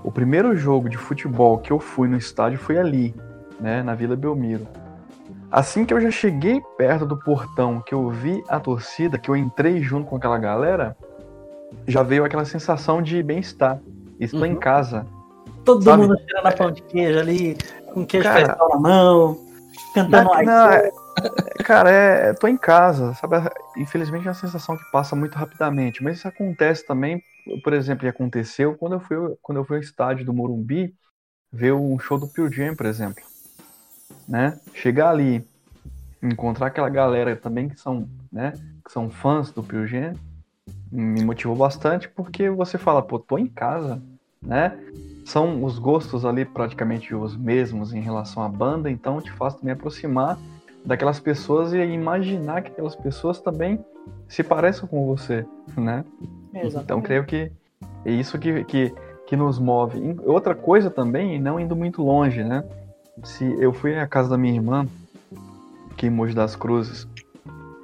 o 0.04 0.12
primeiro 0.12 0.56
jogo 0.56 0.88
de 0.88 0.98
futebol 0.98 1.58
que 1.58 1.72
eu 1.72 1.80
fui 1.80 2.08
no 2.08 2.16
estádio 2.16 2.60
foi 2.60 2.78
ali. 2.78 3.14
né, 3.60 3.84
na 3.84 3.94
Vila 3.94 4.16
Belmiro. 4.16 4.66
Assim 5.52 5.84
que 5.84 5.94
eu 5.94 6.00
já 6.00 6.12
cheguei 6.12 6.62
perto 6.78 7.06
do 7.06 7.18
portão, 7.18 7.82
que 7.82 7.94
eu 7.94 8.10
vi 8.10 8.42
a 8.48 8.60
torcida, 8.60 9.18
que 9.18 9.30
eu 9.30 9.36
entrei 9.36 9.82
junto 9.82 10.08
com 10.08 10.16
aquela 10.16 10.38
galera, 10.38 10.96
já 11.88 12.04
veio 12.04 12.24
aquela 12.24 12.46
sensação 12.46 13.02
de 13.02 13.22
bem-estar. 13.22 13.80
Estou 14.20 14.42
uhum. 14.42 14.46
em 14.46 14.56
casa. 14.56 15.06
Todo 15.66 15.84
sabe? 15.84 16.04
mundo 16.04 16.16
tirando 16.26 16.46
a 16.46 16.52
pão 16.52 16.72
de 16.72 16.82
queijo 16.84 17.20
ali, 17.20 17.58
com 17.94 18.06
queijo 18.06 18.28
Cara, 18.28 18.58
na 18.70 18.80
mão, 18.80 19.38
cantando 19.94 20.44
na, 20.44 20.76
é, 20.76 20.92
Cara, 21.64 21.92
é, 21.92 22.34
tô 22.34 22.48
em 22.48 22.58
casa, 22.58 23.14
sabe? 23.16 23.36
Infelizmente 23.78 24.28
é 24.28 24.30
uma 24.30 24.36
sensação 24.36 24.78
que 24.78 24.92
passa 24.92 25.16
muito 25.16 25.36
rapidamente, 25.36 26.04
mas 26.04 26.18
isso 26.18 26.28
acontece 26.28 26.86
também, 26.86 27.22
por 27.64 27.74
exemplo, 27.74 28.06
e 28.06 28.10
aconteceu 28.10 28.76
quando 28.76 28.94
eu 28.94 29.00
fui, 29.00 29.18
quando 29.42 29.58
eu 29.58 29.66
fui 29.66 29.78
ao 29.78 29.84
estádio 29.84 30.26
do 30.26 30.34
Morumbi 30.34 30.94
ver 31.52 31.74
um 31.74 32.00
show 32.00 32.18
do 32.18 32.28
Pure 32.28 32.54
Jam, 32.54 32.76
por 32.76 32.86
exemplo 32.86 33.24
né? 34.30 34.60
Chegar 34.76 35.10
ali, 35.10 35.44
encontrar 36.22 36.68
aquela 36.68 36.88
galera 36.88 37.36
também 37.36 37.68
que 37.68 37.80
são, 37.80 38.08
né, 38.32 38.54
que 38.86 38.92
são 38.92 39.10
fãs 39.10 39.52
do 39.52 39.64
Pure 39.64 39.88
Jam, 39.88 40.14
me 40.92 41.24
motivou 41.24 41.56
bastante 41.56 42.08
porque 42.08 42.48
você 42.50 42.78
fala, 42.78 43.02
pô, 43.02 43.18
tô 43.18 43.38
em 43.40 43.48
casa, 43.48 44.02
né? 44.40 44.78
São 45.30 45.64
os 45.64 45.78
gostos 45.78 46.26
ali 46.26 46.44
praticamente 46.44 47.14
os 47.14 47.38
mesmos 47.38 47.94
em 47.94 48.02
relação 48.02 48.42
à 48.42 48.50
banda, 48.50 48.90
então 48.90 49.22
te 49.22 49.32
faz 49.32 49.54
também 49.54 49.74
aproximar 49.74 50.40
daquelas 50.84 51.20
pessoas 51.20 51.72
e 51.72 51.78
imaginar 51.78 52.64
que 52.64 52.72
aquelas 52.72 52.96
pessoas 52.96 53.40
também 53.40 53.80
se 54.28 54.42
pareçam 54.42 54.88
com 54.88 55.06
você, 55.06 55.46
né? 55.78 56.04
Exatamente. 56.52 56.84
Então 56.84 57.00
creio 57.00 57.26
que 57.26 57.52
é 58.06 58.12
isso 58.12 58.40
que, 58.40 58.64
que, 58.64 58.92
que 59.28 59.36
nos 59.36 59.60
move. 59.60 60.18
Outra 60.26 60.56
coisa 60.56 60.90
também, 60.90 61.40
não 61.40 61.60
indo 61.60 61.76
muito 61.76 62.02
longe, 62.02 62.44
né? 62.44 62.64
se 63.24 63.46
eu 63.62 63.72
fui 63.72 64.00
à 64.00 64.08
casa 64.08 64.30
da 64.30 64.38
minha 64.38 64.56
irmã, 64.56 64.88
que 65.96 66.08
em 66.08 66.10
Mogi 66.10 66.34
das 66.34 66.56
Cruzes, 66.56 67.08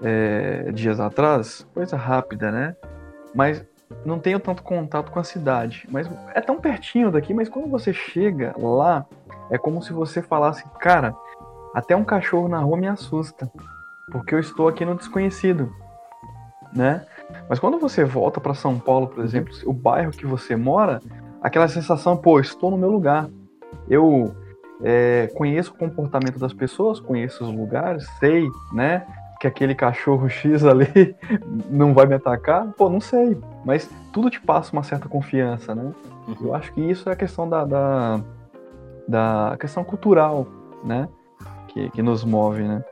é, 0.02 0.72
dias 0.72 1.00
atrás, 1.00 1.64
coisa 1.75 1.96
rápida, 1.96 2.52
né? 2.52 2.75
Mas 3.36 3.64
não 4.06 4.20
tenho 4.20 4.39
tanto 4.39 4.63
contato 4.63 5.12
com 5.12 5.20
a 5.20 5.24
cidade. 5.24 5.88
Mas 5.92 6.10
é 6.34 6.42
tão 6.42 6.60
pertinho 6.60 7.12
daqui, 7.12 7.34
mas 7.34 7.50
quando 7.50 7.70
você 7.70 7.94
chega 7.94 8.54
lá, 8.58 9.06
é 9.50 9.58
como 9.58 9.82
se 9.82 9.94
você 9.94 10.22
falasse, 10.22 10.63
cara, 10.80 11.15
até 11.74 11.96
um 11.96 12.04
cachorro 12.04 12.48
na 12.48 12.60
rua 12.60 12.77
me 12.77 12.88
assusta, 12.88 13.51
porque 14.12 14.34
eu 14.34 14.39
estou 14.39 14.68
aqui 14.68 14.86
no 14.86 14.96
desconhecido, 14.96 15.72
né? 16.74 17.06
Mas 17.50 17.60
quando 17.60 17.80
você 17.80 18.04
volta 18.04 18.39
para 18.39 18.54
São 18.54 18.80
Paulo, 18.80 19.08
por 19.08 19.24
exemplo, 19.24 19.54
o 19.65 19.74
bairro 19.74 20.12
que 20.12 20.25
você 20.25 20.56
mora, 20.56 21.01
aquela 21.42 21.68
sensação, 21.68 22.15
pô, 22.15 22.39
estou 22.39 22.72
no 22.72 22.77
meu 22.77 22.89
lugar. 22.89 23.30
Eu 23.89 24.36
é, 24.84 25.27
conheço 25.36 25.74
o 25.74 25.77
comportamento 25.77 26.39
das 26.39 26.54
pessoas, 26.54 27.00
conheço 27.00 27.44
os 27.44 27.56
lugares, 27.56 28.08
sei, 28.20 28.48
né, 28.74 29.06
que 29.46 29.48
aquele 29.48 29.75
cachorro 29.75 30.28
X 30.28 30.64
ali 30.64 31.16
não 31.70 31.94
vai 31.94 32.06
me 32.06 32.16
atacar. 32.16 32.72
Pô, 32.74 32.90
não 32.90 33.00
sei, 33.00 33.38
mas 33.64 33.90
tudo 34.12 34.30
te 34.30 34.42
passa 34.42 34.74
uma 34.74 34.84
certa 34.84 35.08
confiança, 35.08 35.75
né? 35.75 35.92
Uhum. 36.28 36.36
Eu 36.42 36.56
acho 36.56 36.74
que 36.74 36.82
isso 36.82 37.10
é 37.10 37.14
a 37.14 37.16
questão 37.16 37.48
da, 37.48 37.64
da, 37.64 38.22
da 39.08 39.58
questão 39.60 39.84
cultural, 39.84 40.48
né, 40.84 41.08
que, 41.68 41.90
que 41.92 42.02
nos 42.02 42.24
move, 42.24 42.64
né? 42.64 42.84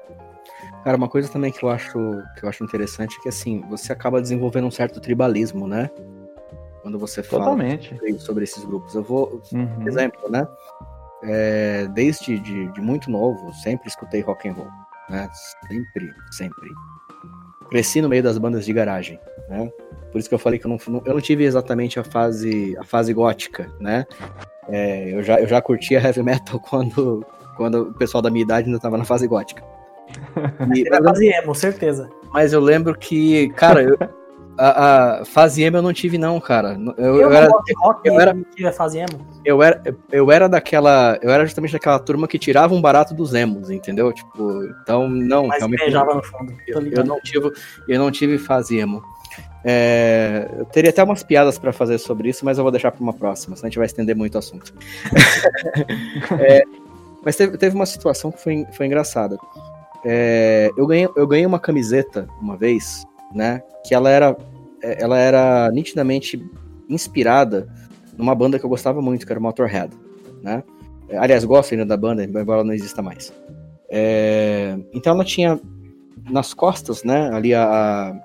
Cara, 0.84 0.98
uma 0.98 1.08
coisa 1.08 1.32
também 1.32 1.52
que 1.52 1.64
eu 1.64 1.70
acho 1.70 1.98
que 2.38 2.46
eu 2.46 2.50
acho 2.50 2.64
interessante 2.64 3.18
é 3.18 3.24
que 3.24 3.30
assim, 3.30 3.62
você 3.70 3.94
acaba 3.94 4.22
desenvolvendo 4.22 4.68
um 4.68 4.72
certo 4.72 5.00
tribalismo, 5.00 5.68
né? 5.68 5.90
Quando 6.82 7.00
você 7.00 7.24
fala 7.24 7.46
Totalmente. 7.46 7.98
sobre 8.20 8.44
esses 8.44 8.64
grupos. 8.66 8.94
Eu 8.94 9.02
vou, 9.02 9.42
uhum. 9.54 9.88
exemplo, 9.88 10.30
né? 10.30 10.46
é, 11.24 11.88
desde 11.88 12.38
de, 12.38 12.68
de, 12.68 12.82
muito 12.82 13.10
novo, 13.10 13.54
sempre 13.54 13.88
escutei 13.88 14.22
rock 14.22 14.48
and 14.48 14.54
roll, 14.54 14.68
né? 15.10 15.30
Sempre, 15.68 16.14
sempre. 16.32 16.70
Cresci 17.70 18.02
no 18.02 18.10
meio 18.10 18.24
das 18.24 18.38
bandas 18.38 18.66
de 18.66 18.74
garagem, 18.74 19.20
né? 19.50 19.72
Por 20.12 20.20
isso 20.20 20.30
que 20.30 20.36
eu 20.36 20.40
falei 20.40 20.60
que 20.60 20.66
eu 20.66 20.70
não, 20.70 20.78
eu 21.06 21.14
não 21.14 21.22
tive 21.22 21.44
exatamente 21.44 22.00
a 22.00 22.04
fase, 22.04 22.78
a 22.78 22.84
fase 22.84 23.14
gótica, 23.14 23.68
né? 23.80 24.06
É, 24.70 25.14
eu, 25.14 25.24
já, 25.24 25.40
eu 25.40 25.48
já 25.48 25.62
curtia 25.62 26.00
heavy 26.00 26.22
metal 26.22 26.60
quando, 26.70 27.26
quando 27.58 27.82
o 27.82 27.94
pessoal 27.94 28.22
da 28.22 28.30
minha 28.30 28.44
idade 28.44 28.68
ainda 28.68 28.78
estava 28.78 28.98
na 28.98 29.06
fase 29.06 29.28
gótica. 29.28 29.64
E, 30.76 30.84
na 30.90 31.02
fase 31.02 31.28
emo, 31.28 31.56
certeza. 31.56 32.10
Mas 32.32 32.54
eu 32.54 32.60
lembro 32.60 32.98
que, 32.98 33.50
cara, 33.50 33.82
eu, 33.82 33.98
a, 34.58 35.22
a 35.22 35.26
fase 35.26 35.64
emo 35.64 35.78
eu 35.78 35.82
não 35.82 35.94
tive, 35.94 36.18
não, 36.18 36.40
cara. 36.40 36.78
Eu, 36.98 37.06
eu, 37.06 37.22
eu 37.22 37.34
era, 37.34 37.50
rock, 37.78 38.08
eu 38.08 38.20
era, 38.20 38.34
tive 38.56 38.68
a 38.68 38.72
fase 38.72 39.00
emo. 39.00 39.26
Eu 39.44 39.62
era, 39.64 39.82
eu 40.12 40.32
era 40.32 40.48
daquela. 40.48 41.18
Eu 41.22 41.32
era 41.32 41.46
justamente 41.46 41.74
daquela 41.74 42.00
turma 42.00 42.28
que 42.28 42.38
tirava 42.38 42.74
um 42.74 42.82
barato 42.82 43.14
dos 43.14 43.34
emos, 43.34 43.70
entendeu? 43.70 44.12
Tipo, 44.12 44.64
então, 44.82 45.10
não. 45.10 45.48
Mas 45.48 45.60
realmente. 45.60 45.92
No 45.92 46.24
fundo. 46.24 46.54
Eu, 46.68 46.88
eu, 46.88 47.04
não 47.04 47.20
tive, 47.20 47.52
eu 47.88 48.00
não 48.00 48.12
tive 48.12 48.38
fase 48.38 48.78
emo. 48.78 49.04
É, 49.66 50.50
eu 50.58 50.66
teria 50.66 50.90
até 50.90 51.02
umas 51.04 51.24
piadas 51.24 51.58
para 51.58 51.72
fazer 51.72 51.98
sobre 51.98 52.30
isso, 52.30 52.44
mas 52.44 52.58
eu 52.58 52.64
vou 52.64 52.72
deixar 52.72 52.92
para 52.92 53.02
uma 53.02 53.14
próxima, 53.14 53.56
senão 53.56 53.68
a 53.68 53.70
gente 53.70 53.78
vai 53.78 53.86
estender 53.86 54.16
muito 54.16 54.36
o 54.36 54.38
assunto. 54.38 54.74
é, 56.40 56.64
mas 57.24 57.36
teve, 57.36 57.58
teve 57.58 57.74
uma 57.74 57.86
situação 57.86 58.32
que 58.32 58.42
foi, 58.42 58.66
foi 58.74 58.86
engraçada. 58.86 59.38
É, 60.06 60.70
eu, 60.76 60.86
ganhei, 60.86 61.08
eu 61.16 61.26
ganhei 61.26 61.46
uma 61.46 61.60
camiseta 61.60 62.28
uma 62.42 62.58
vez 62.58 63.06
né? 63.34 63.62
Que 63.86 63.94
ela 63.94 64.10
era, 64.10 64.36
é, 64.82 65.04
ela 65.04 65.18
era 65.18 65.72
nitidamente 65.72 66.44
inspirada 66.90 67.68
numa 68.18 68.36
banda 68.36 68.60
que 68.60 68.66
eu 68.66 68.70
gostava 68.70 69.02
muito, 69.02 69.26
que 69.26 69.32
era 69.32 69.40
o 69.40 69.44
Motorhead, 69.44 69.94
né? 70.42 70.64
Aliás, 71.18 71.44
gosto 71.44 71.74
ainda 71.74 71.86
da 71.86 71.98
banda, 71.98 72.24
embora 72.24 72.60
ela 72.60 72.64
não 72.64 72.74
exista 72.74 73.02
mais. 73.02 73.34
É, 73.90 74.78
então 74.94 75.14
ela 75.14 75.24
tinha 75.24 75.60
nas 76.30 76.54
costas, 76.54 77.04
né, 77.04 77.30
ali 77.34 77.54
a, 77.54 77.64
a, 77.64 78.16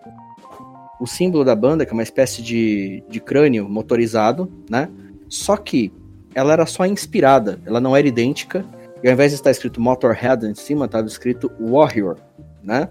o 1.01 1.07
símbolo 1.07 1.45
da 1.45 1.55
banda, 1.55 1.85
que 1.85 1.91
é 1.91 1.95
uma 1.95 2.03
espécie 2.03 2.43
de, 2.43 3.03
de 3.09 3.21
crânio 3.21 3.69
motorizado, 3.69 4.51
né? 4.71 4.89
Só 5.29 5.57
que 5.57 5.93
ela 6.35 6.53
era 6.53 6.67
só 6.67 6.87
inspirada, 6.87 7.61
ela 7.67 7.81
não 7.81 7.97
era 7.97 8.07
idêntica. 8.07 8.65
E 9.03 9.09
ao 9.09 9.13
invés 9.13 9.31
de 9.33 9.37
estar 9.37 9.51
escrito 9.51 9.81
Motorhead 9.81 10.47
em 10.47 10.55
cima, 10.55 10.87
estava 10.87 11.07
escrito 11.07 11.51
Warrior, 11.61 12.17
né? 12.63 12.89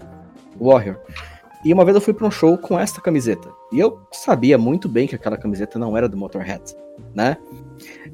Warrior. 0.60 0.98
E 1.64 1.72
uma 1.72 1.84
vez 1.84 1.94
eu 1.94 2.00
fui 2.00 2.14
para 2.14 2.26
um 2.26 2.30
show 2.30 2.56
com 2.56 2.78
esta 2.78 3.00
camiseta. 3.00 3.48
E 3.72 3.78
eu 3.78 4.00
sabia 4.12 4.56
muito 4.56 4.88
bem 4.88 5.06
que 5.06 5.14
aquela 5.14 5.36
camiseta 5.36 5.78
não 5.78 5.96
era 5.96 6.08
do 6.08 6.16
Motorhead, 6.16 6.62
né? 7.14 7.36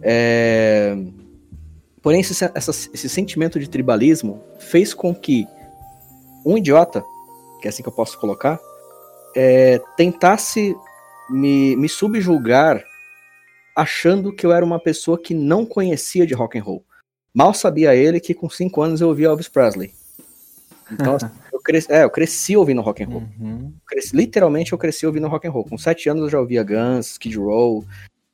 É... 0.02 0.96
Porém, 2.00 2.20
esse, 2.20 2.32
essa, 2.54 2.70
esse 2.70 3.08
sentimento 3.08 3.58
de 3.58 3.68
tribalismo 3.68 4.42
fez 4.58 4.92
com 4.92 5.14
que 5.14 5.46
um 6.44 6.58
idiota, 6.58 7.02
que 7.60 7.66
é 7.66 7.70
assim 7.70 7.82
que 7.82 7.88
eu 7.88 7.94
posso 7.94 8.18
colocar, 8.18 8.60
é, 9.34 9.80
tentasse 9.96 10.76
me, 11.30 11.74
me 11.76 11.88
subjulgar 11.88 12.84
achando 13.74 14.32
que 14.32 14.44
eu 14.46 14.52
era 14.52 14.64
uma 14.64 14.78
pessoa 14.78 15.18
que 15.18 15.34
não 15.34 15.64
conhecia 15.64 16.26
de 16.26 16.34
rock 16.34 16.58
and 16.58 16.62
roll. 16.62 16.84
Mal 17.32 17.52
sabia 17.52 17.96
ele 17.96 18.20
que 18.20 18.34
com 18.34 18.48
5 18.48 18.82
anos 18.82 19.00
eu 19.00 19.08
ouvia 19.08 19.26
Elvis 19.26 19.48
Presley. 19.48 19.92
Então, 20.92 21.16
cresci, 21.64 21.90
é, 21.90 22.04
eu 22.04 22.11
cresci 22.11 22.56
ouvindo 22.56 22.83
rock 22.83 23.02
and 23.02 23.09
roll. 23.09 23.23
Uhum. 23.40 23.73
Cresci, 23.87 24.14
literalmente 24.14 24.73
eu 24.73 24.78
cresci 24.78 25.06
ouvindo 25.06 25.26
rock 25.26 25.49
and 25.49 25.50
roll. 25.50 25.64
Com 25.64 25.78
sete 25.78 26.09
anos 26.09 26.25
eu 26.25 26.30
já 26.30 26.38
ouvia 26.38 26.62
Guns, 26.62 27.12
Skid 27.12 27.37
Row, 27.38 27.85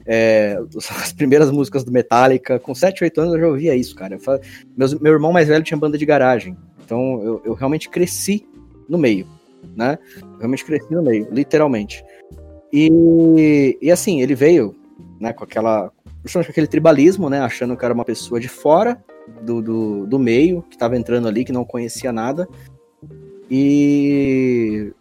é, 0.04 0.58
as 0.76 1.12
primeiras 1.12 1.50
músicas 1.50 1.84
do 1.84 1.92
Metallica. 1.92 2.58
Com 2.58 2.74
sete, 2.74 3.04
oito 3.04 3.20
anos 3.20 3.34
eu 3.34 3.40
já 3.40 3.46
ouvia 3.46 3.74
isso, 3.74 3.94
cara. 3.94 4.14
Eu, 4.16 4.40
meu, 4.76 5.00
meu 5.00 5.12
irmão 5.12 5.32
mais 5.32 5.48
velho 5.48 5.64
tinha 5.64 5.78
banda 5.78 5.96
de 5.96 6.04
garagem. 6.04 6.56
Então 6.84 7.22
eu, 7.22 7.42
eu 7.44 7.54
realmente 7.54 7.88
cresci 7.88 8.46
no 8.88 8.98
meio, 8.98 9.26
né? 9.76 9.98
Eu 10.20 10.38
realmente 10.38 10.64
cresci 10.64 10.92
no 10.92 11.02
meio, 11.02 11.28
literalmente. 11.30 12.04
E, 12.72 13.78
e 13.80 13.90
assim, 13.90 14.20
ele 14.20 14.34
veio, 14.34 14.74
né, 15.20 15.32
com 15.32 15.44
aquela. 15.44 15.92
Justamente 16.22 16.46
com 16.48 16.52
aquele 16.52 16.66
tribalismo, 16.66 17.30
né? 17.30 17.40
Achando 17.40 17.76
que 17.76 17.84
era 17.84 17.94
uma 17.94 18.04
pessoa 18.04 18.38
de 18.38 18.48
fora 18.48 19.02
do, 19.42 19.62
do, 19.62 20.06
do 20.06 20.18
meio, 20.18 20.62
que 20.62 20.74
estava 20.74 20.96
entrando 20.96 21.28
ali, 21.28 21.44
que 21.44 21.52
não 21.52 21.64
conhecia 21.64 22.12
nada. 22.12 22.46
E. 23.50 24.92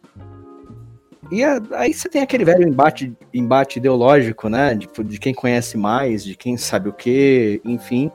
E 1.31 1.43
aí 1.43 1.93
você 1.93 2.09
tem 2.09 2.23
aquele 2.23 2.43
velho 2.43 2.67
embate, 2.67 3.15
embate 3.31 3.77
ideológico, 3.77 4.49
né? 4.49 4.73
De, 4.73 4.87
tipo, 4.87 5.03
de 5.03 5.19
quem 5.19 5.33
conhece 5.33 5.77
mais, 5.77 6.23
de 6.23 6.35
quem 6.35 6.57
sabe 6.57 6.89
o 6.89 6.93
que, 6.93 7.61
enfim. 7.63 8.11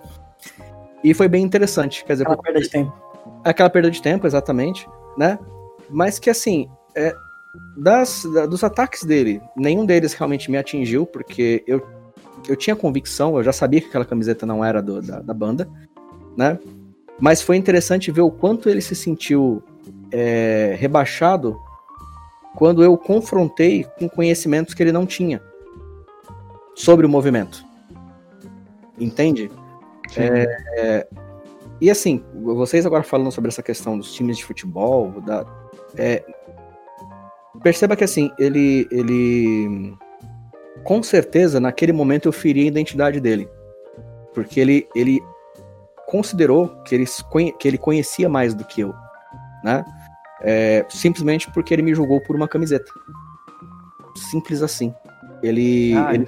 E 1.02 1.14
foi 1.14 1.28
bem 1.28 1.44
interessante. 1.44 2.04
Quer 2.04 2.14
dizer, 2.14 2.24
aquela 2.24 2.42
perda 2.42 2.60
de 2.60 2.68
tempo. 2.68 2.92
Aquela 3.44 3.70
perda 3.70 3.90
de 3.90 4.02
tempo, 4.02 4.26
exatamente, 4.26 4.88
né? 5.16 5.38
Mas 5.88 6.18
que 6.18 6.28
assim, 6.28 6.68
é, 6.96 7.14
das, 7.76 8.24
da, 8.34 8.46
dos 8.46 8.64
ataques 8.64 9.04
dele, 9.04 9.40
nenhum 9.56 9.86
deles 9.86 10.12
realmente 10.14 10.50
me 10.50 10.56
atingiu, 10.56 11.06
porque 11.06 11.62
eu, 11.68 11.86
eu 12.48 12.56
tinha 12.56 12.74
convicção, 12.74 13.36
eu 13.36 13.44
já 13.44 13.52
sabia 13.52 13.80
que 13.80 13.86
aquela 13.86 14.04
camiseta 14.04 14.44
não 14.44 14.64
era 14.64 14.82
do, 14.82 15.00
da, 15.00 15.20
da 15.20 15.34
banda 15.34 15.68
né? 16.36 16.58
Mas 17.18 17.40
foi 17.40 17.56
interessante 17.56 18.10
ver 18.10 18.22
o 18.22 18.30
quanto 18.30 18.68
ele 18.68 18.80
se 18.80 18.94
sentiu 18.94 19.62
é, 20.14 20.76
rebaixado 20.78 21.60
quando 22.54 22.84
eu 22.84 22.96
confrontei 22.96 23.84
com 23.98 24.08
conhecimentos 24.08 24.72
que 24.72 24.82
ele 24.82 24.92
não 24.92 25.04
tinha 25.04 25.42
sobre 26.76 27.04
o 27.04 27.08
movimento. 27.08 27.64
Entende? 28.96 29.50
É, 30.16 30.46
é, 30.78 31.08
e 31.80 31.90
assim, 31.90 32.24
vocês 32.32 32.86
agora 32.86 33.02
falando 33.02 33.32
sobre 33.32 33.48
essa 33.48 33.62
questão 33.62 33.98
dos 33.98 34.12
times 34.12 34.36
de 34.36 34.44
futebol, 34.44 35.20
da, 35.22 35.44
é, 35.96 36.24
perceba 37.60 37.96
que 37.96 38.04
assim, 38.04 38.30
ele, 38.38 38.86
ele 38.92 39.96
com 40.84 41.02
certeza 41.02 41.58
naquele 41.58 41.92
momento 41.92 42.28
eu 42.28 42.32
feri 42.32 42.60
a 42.60 42.68
identidade 42.68 43.18
dele. 43.18 43.48
Porque 44.32 44.60
ele, 44.60 44.86
ele 44.94 45.20
considerou 46.06 46.68
que 46.84 46.94
ele, 46.94 47.04
que 47.58 47.66
ele 47.66 47.78
conhecia 47.78 48.28
mais 48.28 48.54
do 48.54 48.64
que 48.64 48.80
eu, 48.80 48.94
né? 49.64 49.84
É, 50.46 50.84
simplesmente 50.90 51.50
porque 51.52 51.72
ele 51.72 51.80
me 51.82 51.94
julgou 51.94 52.20
por 52.20 52.36
uma 52.36 52.46
camiseta. 52.46 52.92
Simples 54.30 54.62
assim. 54.62 54.94
Ele, 55.42 55.94
Ah, 55.96 56.14
ele- 56.14 56.26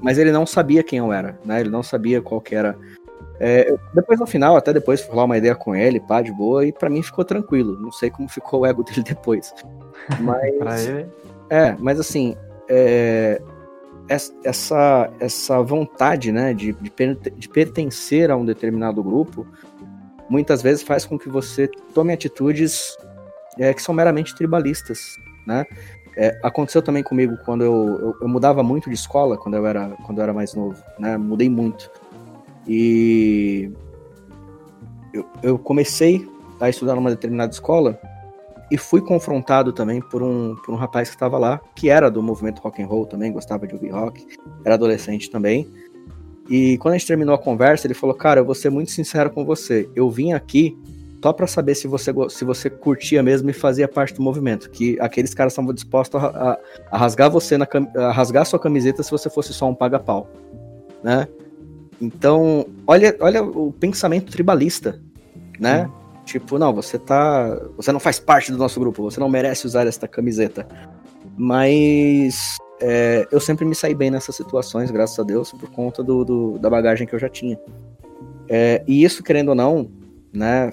mas 0.00 0.18
ele 0.18 0.32
não 0.32 0.44
sabia 0.46 0.82
quem 0.82 0.98
eu 0.98 1.12
era, 1.12 1.38
né? 1.44 1.60
Ele 1.60 1.70
não 1.70 1.82
sabia 1.82 2.20
qual 2.20 2.40
que 2.40 2.54
era. 2.54 2.76
É, 3.38 3.74
depois 3.94 4.18
no 4.20 4.26
final, 4.26 4.56
até 4.56 4.72
depois 4.72 5.00
fui 5.00 5.10
rolar 5.10 5.24
uma 5.24 5.38
ideia 5.38 5.54
com 5.54 5.74
ele, 5.74 5.98
pá, 6.00 6.20
de 6.20 6.30
boa, 6.32 6.66
e 6.66 6.72
pra 6.72 6.90
mim 6.90 7.02
ficou 7.02 7.24
tranquilo. 7.24 7.78
Não 7.80 7.90
sei 7.92 8.10
como 8.10 8.28
ficou 8.28 8.60
o 8.60 8.66
ego 8.66 8.82
dele 8.84 9.02
depois. 9.02 9.54
Mas, 10.20 10.52
Pra 10.58 10.80
ele, 10.80 11.06
é, 11.48 11.74
mas 11.78 11.98
assim, 12.00 12.36
é, 12.68 13.40
es- 14.08 14.34
essa, 14.44 15.10
essa 15.20 15.62
vontade, 15.62 16.32
né, 16.32 16.52
de, 16.52 16.72
de 16.72 17.48
pertencer 17.48 18.30
a 18.30 18.36
um 18.36 18.44
determinado 18.44 19.02
grupo, 19.02 19.46
muitas 20.28 20.60
vezes 20.62 20.82
faz 20.82 21.04
com 21.04 21.18
que 21.18 21.28
você 21.28 21.68
tome 21.94 22.12
atitudes 22.12 22.96
é, 23.60 23.74
que 23.74 23.82
são 23.82 23.94
meramente 23.94 24.34
tribalistas, 24.34 25.18
né? 25.46 25.66
É, 26.16 26.36
aconteceu 26.42 26.82
também 26.82 27.04
comigo 27.04 27.36
quando 27.44 27.62
eu, 27.62 27.98
eu, 28.00 28.16
eu 28.22 28.28
mudava 28.28 28.62
muito 28.62 28.88
de 28.88 28.96
escola 28.96 29.36
quando 29.36 29.54
eu 29.54 29.64
era 29.64 29.90
quando 30.04 30.18
eu 30.18 30.24
era 30.24 30.32
mais 30.32 30.54
novo, 30.54 30.82
né? 30.98 31.16
Mudei 31.16 31.48
muito 31.48 31.90
e 32.66 33.70
eu, 35.12 35.24
eu 35.42 35.58
comecei 35.58 36.26
a 36.58 36.68
estudar 36.68 36.94
numa 36.94 37.10
determinada 37.10 37.52
escola 37.52 38.00
e 38.70 38.78
fui 38.78 39.00
confrontado 39.00 39.72
também 39.72 40.00
por 40.00 40.22
um, 40.22 40.56
por 40.64 40.72
um 40.72 40.76
rapaz 40.76 41.08
que 41.08 41.16
estava 41.16 41.36
lá, 41.38 41.60
que 41.74 41.90
era 41.90 42.10
do 42.10 42.22
movimento 42.22 42.60
rock 42.60 42.82
and 42.82 42.86
roll 42.86 43.04
também, 43.04 43.32
gostava 43.32 43.66
de 43.66 43.74
ouvir 43.74 43.90
rock, 43.90 44.26
era 44.64 44.74
adolescente 44.74 45.30
também. 45.30 45.68
E 46.48 46.78
quando 46.78 46.94
a 46.94 46.98
gente 46.98 47.06
terminou 47.06 47.34
a 47.34 47.38
conversa, 47.38 47.86
ele 47.86 47.94
falou: 47.94 48.14
"Cara, 48.14 48.40
eu 48.40 48.44
vou 48.44 48.54
ser 48.54 48.70
muito 48.70 48.90
sincero 48.90 49.30
com 49.30 49.44
você. 49.44 49.88
Eu 49.94 50.10
vim 50.10 50.32
aqui 50.32 50.76
só 51.22 51.32
para 51.32 51.46
saber 51.46 51.74
se 51.74 51.86
você 51.86 52.12
se 52.30 52.44
você 52.44 52.70
curtia 52.70 53.22
mesmo 53.22 53.50
e 53.50 53.52
fazia 53.52 53.86
parte 53.86 54.14
do 54.14 54.22
movimento, 54.22 54.70
que 54.70 54.98
aqueles 55.00 55.34
caras 55.34 55.52
estavam 55.52 55.72
dispostos 55.74 56.22
a, 56.22 56.26
a- 56.28 56.58
a 56.90 56.96
rasgar 56.98 57.30
você 57.30 57.58
na 57.58 57.66
a 57.96 58.10
rasgar 58.10 58.46
sua 58.46 58.58
camiseta 58.58 59.02
se 59.02 59.10
você 59.10 59.28
fosse 59.28 59.52
só 59.52 59.68
um 59.68 59.74
paga-pau, 59.74 60.28
né? 61.02 61.28
Então, 62.00 62.64
olha, 62.86 63.14
olha 63.20 63.42
o 63.42 63.70
pensamento 63.72 64.32
tribalista, 64.32 64.98
né? 65.58 65.90
Tipo, 66.24 66.58
não, 66.58 66.72
você 66.72 66.98
tá. 66.98 67.60
Você 67.76 67.92
não 67.92 68.00
faz 68.00 68.18
parte 68.18 68.50
do 68.52 68.56
nosso 68.58 68.78
grupo, 68.80 69.02
você 69.02 69.20
não 69.20 69.28
merece 69.28 69.66
usar 69.66 69.86
esta 69.86 70.08
camiseta. 70.08 70.66
Mas 71.36 72.56
é, 72.80 73.26
eu 73.30 73.40
sempre 73.40 73.64
me 73.64 73.74
saí 73.74 73.94
bem 73.94 74.10
nessas 74.10 74.36
situações, 74.36 74.90
graças 74.90 75.18
a 75.18 75.22
Deus, 75.22 75.50
por 75.52 75.70
conta 75.70 76.02
do, 76.02 76.24
do- 76.24 76.58
da 76.58 76.70
bagagem 76.70 77.06
que 77.06 77.14
eu 77.14 77.18
já 77.18 77.28
tinha. 77.28 77.58
É, 78.48 78.82
e 78.86 79.02
isso, 79.04 79.22
querendo 79.22 79.50
ou 79.50 79.54
não, 79.54 79.90
né, 80.32 80.70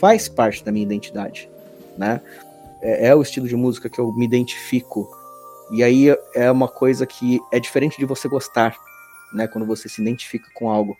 faz 0.00 0.28
parte 0.28 0.64
da 0.64 0.72
minha 0.72 0.84
identidade, 0.84 1.48
né? 1.96 2.22
É, 2.80 3.08
é 3.08 3.14
o 3.14 3.20
estilo 3.20 3.46
de 3.46 3.54
música 3.54 3.90
que 3.90 3.98
eu 3.98 4.10
me 4.12 4.24
identifico. 4.24 5.08
E 5.70 5.84
aí 5.84 6.08
é 6.34 6.50
uma 6.50 6.66
coisa 6.66 7.06
que 7.06 7.38
é 7.52 7.60
diferente 7.60 7.98
de 7.98 8.06
você 8.06 8.26
gostar, 8.26 8.74
né? 9.32 9.46
Quando 9.46 9.66
você 9.66 9.88
se 9.88 10.00
identifica 10.00 10.48
com 10.54 10.70
algo. 10.70 10.96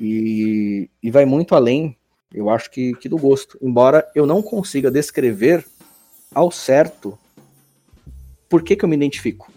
E, 0.00 0.88
e 1.02 1.10
vai 1.10 1.24
muito 1.24 1.54
além, 1.54 1.96
eu 2.32 2.48
acho 2.48 2.70
que, 2.70 2.94
que 2.94 3.08
do 3.08 3.18
gosto. 3.18 3.58
Embora 3.60 4.08
eu 4.14 4.24
não 4.24 4.40
consiga 4.40 4.90
descrever 4.90 5.66
ao 6.32 6.50
certo 6.50 7.18
por 8.48 8.62
que, 8.62 8.76
que 8.76 8.84
eu 8.84 8.88
me 8.88 8.96
identifico. 8.96 9.52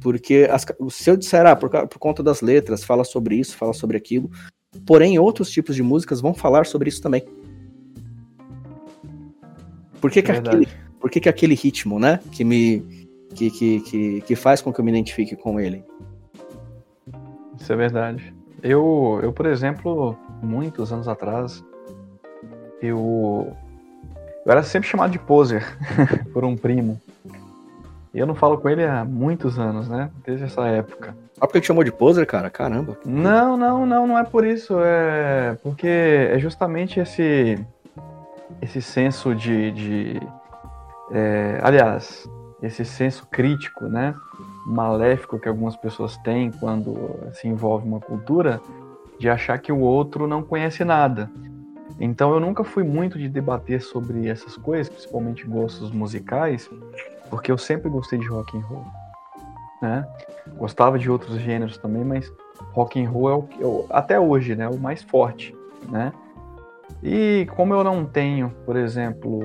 Porque 0.00 0.48
as 0.50 0.66
se 0.90 1.10
eu 1.10 1.16
disser, 1.16 1.46
ah, 1.46 1.54
por, 1.54 1.70
por 1.70 1.98
conta 1.98 2.22
das 2.22 2.40
letras, 2.40 2.84
fala 2.84 3.04
sobre 3.04 3.36
isso, 3.36 3.56
fala 3.56 3.72
sobre 3.72 3.96
aquilo. 3.96 4.30
Porém, 4.84 5.18
outros 5.18 5.50
tipos 5.50 5.76
de 5.76 5.82
músicas 5.82 6.20
vão 6.20 6.34
falar 6.34 6.66
sobre 6.66 6.88
isso 6.88 7.00
também. 7.00 7.24
Por 10.00 10.10
que, 10.10 10.22
que, 10.22 10.32
Verdade. 10.32 10.56
aquele, 10.56 10.68
por 11.00 11.10
que, 11.10 11.20
que 11.20 11.28
aquele 11.28 11.54
ritmo, 11.54 11.98
né? 11.98 12.20
Que 12.32 12.44
me. 12.44 13.08
Que, 13.34 13.50
que, 13.50 13.80
que, 13.80 14.20
que 14.22 14.36
faz 14.36 14.62
com 14.62 14.72
que 14.72 14.80
eu 14.80 14.84
me 14.84 14.90
identifique 14.90 15.36
com 15.36 15.60
ele. 15.60 15.84
Isso 17.60 17.72
é 17.72 17.76
verdade. 17.76 18.34
Eu, 18.62 19.20
eu, 19.22 19.32
por 19.32 19.46
exemplo, 19.46 20.16
muitos 20.42 20.92
anos 20.92 21.06
atrás, 21.06 21.62
eu, 22.80 23.54
eu 24.44 24.52
era 24.52 24.62
sempre 24.62 24.88
chamado 24.88 25.10
de 25.10 25.18
poser 25.18 25.64
por 26.32 26.44
um 26.44 26.56
primo. 26.56 27.00
E 28.14 28.18
eu 28.18 28.26
não 28.26 28.34
falo 28.34 28.58
com 28.58 28.68
ele 28.68 28.84
há 28.84 29.04
muitos 29.04 29.58
anos, 29.58 29.88
né? 29.88 30.10
Desde 30.24 30.46
essa 30.46 30.66
época. 30.66 31.14
Só 31.34 31.46
porque 31.46 31.58
ele 31.58 31.62
te 31.62 31.66
chamou 31.66 31.84
de 31.84 31.92
poser, 31.92 32.26
cara? 32.26 32.50
Caramba. 32.50 32.96
Não, 33.04 33.56
não, 33.56 33.86
não, 33.86 34.06
não 34.06 34.18
é 34.18 34.24
por 34.24 34.44
isso. 34.44 34.74
É 34.80 35.56
porque 35.62 35.86
é 35.86 36.38
justamente 36.38 36.98
esse 36.98 37.58
esse 38.60 38.82
senso 38.82 39.34
de, 39.34 39.70
de 39.72 40.20
é, 41.10 41.60
aliás, 41.62 42.28
esse 42.62 42.84
senso 42.84 43.26
crítico, 43.30 43.86
né, 43.86 44.14
maléfico 44.66 45.38
que 45.38 45.48
algumas 45.48 45.76
pessoas 45.76 46.16
têm 46.18 46.50
quando 46.50 46.94
se 47.32 47.48
envolve 47.48 47.86
uma 47.86 48.00
cultura, 48.00 48.60
de 49.18 49.28
achar 49.28 49.58
que 49.58 49.72
o 49.72 49.80
outro 49.80 50.26
não 50.26 50.42
conhece 50.42 50.84
nada. 50.84 51.30
Então 51.98 52.32
eu 52.32 52.38
nunca 52.38 52.62
fui 52.62 52.84
muito 52.84 53.18
de 53.18 53.28
debater 53.28 53.80
sobre 53.80 54.28
essas 54.28 54.56
coisas, 54.56 54.88
principalmente 54.88 55.44
gostos 55.46 55.90
musicais, 55.90 56.70
porque 57.28 57.50
eu 57.50 57.58
sempre 57.58 57.88
gostei 57.88 58.18
de 58.18 58.28
rock 58.28 58.56
and 58.56 58.60
roll, 58.60 58.84
né? 59.82 60.06
Gostava 60.56 60.98
de 60.98 61.10
outros 61.10 61.38
gêneros 61.40 61.76
também, 61.78 62.04
mas 62.04 62.32
rock 62.72 63.02
and 63.02 63.10
roll 63.10 63.30
é 63.30 63.34
o 63.34 63.48
eu, 63.58 63.86
até 63.90 64.18
hoje, 64.20 64.54
né, 64.54 64.68
o 64.68 64.78
mais 64.78 65.02
forte, 65.02 65.54
né? 65.88 66.12
E 67.02 67.46
como 67.54 67.74
eu 67.74 67.84
não 67.84 68.04
tenho, 68.04 68.50
por 68.64 68.76
exemplo, 68.76 69.40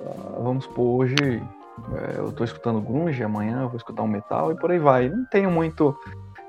ah, 0.00 0.40
vamos 0.40 0.64
supor, 0.64 1.02
hoje 1.02 1.14
eh, 1.20 2.14
eu 2.16 2.28
estou 2.28 2.44
escutando 2.44 2.80
grunge, 2.80 3.22
amanhã 3.22 3.62
eu 3.62 3.68
vou 3.68 3.76
escutar 3.76 4.02
um 4.02 4.08
metal 4.08 4.52
e 4.52 4.56
por 4.56 4.70
aí 4.70 4.78
vai. 4.78 5.08
Não 5.08 5.24
tenho 5.26 5.50
muito, 5.50 5.94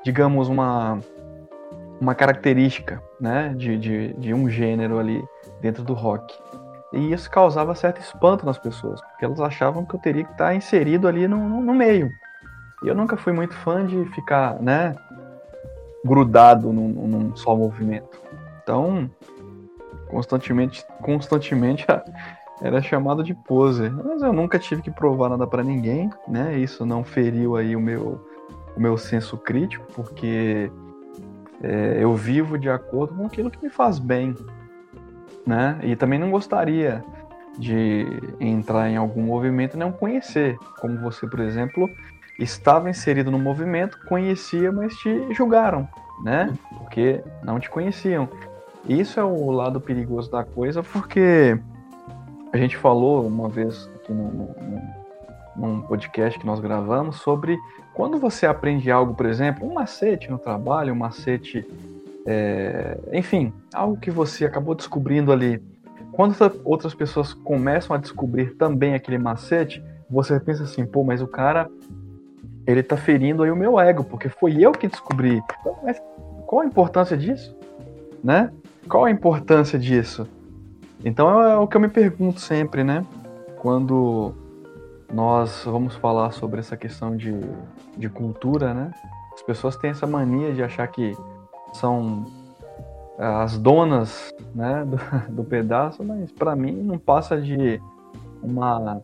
digamos, 0.03 0.47
uma, 0.47 0.99
uma 1.99 2.15
característica 2.15 3.01
né, 3.19 3.53
de, 3.57 3.77
de, 3.77 4.13
de 4.13 4.33
um 4.33 4.49
gênero 4.49 4.99
ali 4.99 5.23
dentro 5.61 5.83
do 5.83 5.93
rock. 5.93 6.33
E 6.93 7.11
isso 7.11 7.29
causava 7.29 7.75
certo 7.75 7.99
espanto 7.99 8.45
nas 8.45 8.57
pessoas, 8.57 9.01
porque 9.01 9.25
elas 9.25 9.41
achavam 9.41 9.85
que 9.85 9.95
eu 9.95 9.99
teria 9.99 10.23
que 10.23 10.31
estar 10.31 10.55
inserido 10.55 11.07
ali 11.07 11.27
no, 11.27 11.49
no, 11.49 11.61
no 11.61 11.73
meio. 11.73 12.09
E 12.83 12.87
eu 12.87 12.95
nunca 12.95 13.17
fui 13.17 13.33
muito 13.33 13.53
fã 13.55 13.85
de 13.85 14.05
ficar, 14.11 14.61
né, 14.61 14.95
grudado 16.05 16.71
num, 16.71 16.87
num 16.87 17.35
só 17.35 17.55
movimento. 17.55 18.21
Então, 18.61 19.09
constantemente, 20.07 20.85
constantemente 21.01 21.85
era 22.61 22.81
chamado 22.81 23.23
de 23.23 23.33
poser. 23.33 23.91
Mas 23.91 24.21
eu 24.21 24.33
nunca 24.33 24.57
tive 24.59 24.81
que 24.81 24.91
provar 24.91 25.29
nada 25.29 25.45
para 25.45 25.63
ninguém, 25.63 26.09
né? 26.27 26.57
Isso 26.57 26.85
não 26.85 27.03
feriu 27.03 27.55
aí 27.55 27.75
o 27.75 27.79
meu, 27.79 28.25
o 28.75 28.79
meu 28.79 28.97
senso 28.97 29.37
crítico, 29.37 29.85
porque 29.93 30.71
é, 31.61 31.97
eu 31.99 32.13
vivo 32.15 32.57
de 32.57 32.69
acordo 32.69 33.15
com 33.15 33.25
aquilo 33.25 33.51
que 33.51 33.61
me 33.63 33.69
faz 33.69 33.99
bem, 33.99 34.35
né? 35.45 35.79
E 35.83 35.95
também 35.95 36.19
não 36.19 36.31
gostaria 36.31 37.03
de 37.57 38.05
entrar 38.39 38.89
em 38.89 38.97
algum 38.97 39.23
movimento 39.23 39.75
e 39.75 39.79
não 39.79 39.91
conhecer, 39.91 40.57
como 40.79 40.99
você, 40.99 41.25
por 41.25 41.39
exemplo, 41.39 41.89
estava 42.37 42.89
inserido 42.89 43.31
no 43.31 43.39
movimento, 43.39 43.97
conhecia, 44.07 44.71
mas 44.71 44.95
te 44.97 45.33
julgaram, 45.33 45.87
né? 46.23 46.53
Porque 46.77 47.23
não 47.43 47.59
te 47.59 47.69
conheciam. 47.69 48.27
Isso 48.87 49.19
é 49.19 49.23
o 49.23 49.51
lado 49.51 49.81
perigoso 49.81 50.29
da 50.29 50.43
coisa, 50.43 50.83
porque 50.83 51.57
a 52.53 52.57
gente 52.57 52.77
falou 52.77 53.25
uma 53.25 53.49
vez 53.49 53.89
aqui 53.95 54.13
no, 54.13 54.31
no, 54.31 54.55
num 55.55 55.81
podcast 55.81 56.39
que 56.39 56.45
nós 56.45 56.59
gravamos 56.59 57.17
sobre 57.17 57.57
quando 57.95 58.19
você 58.19 58.45
aprende 58.45 58.91
algo, 58.91 59.15
por 59.15 59.25
exemplo, 59.25 59.67
um 59.67 59.73
macete 59.73 60.29
no 60.29 60.37
trabalho, 60.37 60.93
um 60.93 60.97
macete, 60.97 61.65
é, 62.25 62.97
enfim, 63.13 63.53
algo 63.73 63.97
que 63.97 64.11
você 64.11 64.45
acabou 64.45 64.75
descobrindo 64.75 65.31
ali. 65.31 65.63
Quando 66.11 66.35
outras 66.63 66.93
pessoas 66.93 67.33
começam 67.33 67.95
a 67.95 67.99
descobrir 67.99 68.55
também 68.55 68.93
aquele 68.93 69.17
macete, 69.17 69.81
você 70.09 70.39
pensa 70.39 70.63
assim, 70.63 70.85
pô, 70.85 71.03
mas 71.03 71.21
o 71.21 71.27
cara 71.27 71.69
ele 72.67 72.83
tá 72.83 72.97
ferindo 72.97 73.43
aí 73.43 73.51
o 73.51 73.55
meu 73.55 73.79
ego, 73.79 74.03
porque 74.03 74.27
foi 74.27 74.61
eu 74.61 74.71
que 74.71 74.87
descobri. 74.87 75.41
Então, 75.59 75.77
mas 75.81 76.01
qual 76.45 76.61
a 76.61 76.65
importância 76.65 77.15
disso? 77.15 77.55
Né? 78.23 78.51
Qual 78.87 79.05
a 79.05 79.11
importância 79.11 79.79
disso? 79.79 80.27
Então 81.03 81.41
é 81.41 81.57
o 81.57 81.67
que 81.67 81.77
eu 81.77 81.81
me 81.81 81.89
pergunto 81.89 82.39
sempre, 82.39 82.83
né? 82.83 83.05
Quando 83.57 84.33
nós 85.11 85.63
vamos 85.65 85.95
falar 85.95 86.31
sobre 86.31 86.59
essa 86.59 86.77
questão 86.77 87.15
de, 87.15 87.33
de 87.97 88.09
cultura, 88.09 88.73
né? 88.73 88.91
As 89.33 89.41
pessoas 89.41 89.75
têm 89.75 89.91
essa 89.91 90.07
mania 90.07 90.53
de 90.53 90.63
achar 90.63 90.87
que 90.87 91.15
são 91.73 92.25
as 93.17 93.57
donas 93.57 94.33
né, 94.53 94.85
do, 95.29 95.33
do 95.33 95.43
pedaço, 95.43 96.03
mas 96.03 96.31
para 96.31 96.55
mim 96.55 96.73
não 96.73 96.97
passa 96.97 97.39
de 97.39 97.81
uma 98.41 99.01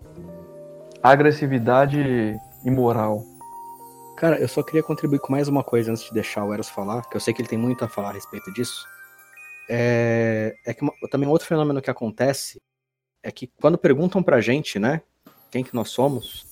agressividade 1.01 2.35
imoral. 2.63 3.23
Cara, 4.15 4.39
eu 4.39 4.47
só 4.47 4.61
queria 4.61 4.83
contribuir 4.83 5.19
com 5.19 5.31
mais 5.31 5.47
uma 5.47 5.63
coisa 5.63 5.91
antes 5.91 6.03
de 6.03 6.13
deixar 6.13 6.45
o 6.45 6.53
Eros 6.53 6.69
falar, 6.69 7.01
que 7.09 7.15
eu 7.15 7.21
sei 7.21 7.33
que 7.33 7.41
ele 7.41 7.49
tem 7.49 7.57
muito 7.57 7.83
a 7.83 7.87
falar 7.87 8.09
a 8.09 8.13
respeito 8.13 8.53
disso. 8.53 8.85
É, 9.73 10.53
é 10.65 10.73
que 10.73 10.81
uma, 10.81 10.91
também 11.09 11.29
outro 11.29 11.47
fenômeno 11.47 11.81
que 11.81 11.89
acontece 11.89 12.61
é 13.23 13.31
que 13.31 13.47
quando 13.61 13.77
perguntam 13.77 14.21
pra 14.21 14.41
gente, 14.41 14.77
né, 14.77 15.01
quem 15.49 15.63
que 15.63 15.73
nós 15.73 15.89
somos, 15.89 16.45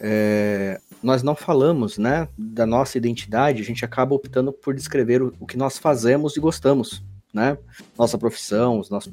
é, 0.00 0.80
nós 1.02 1.22
não 1.22 1.36
falamos, 1.36 1.98
né, 1.98 2.26
da 2.38 2.64
nossa 2.64 2.96
identidade, 2.96 3.60
a 3.60 3.64
gente 3.64 3.84
acaba 3.84 4.14
optando 4.14 4.50
por 4.50 4.74
descrever 4.74 5.22
o, 5.22 5.34
o 5.38 5.46
que 5.46 5.58
nós 5.58 5.76
fazemos 5.76 6.34
e 6.34 6.40
gostamos, 6.40 7.02
né, 7.34 7.58
nossa 7.98 8.16
profissão, 8.16 8.80
os 8.80 8.88
nossos 8.88 9.12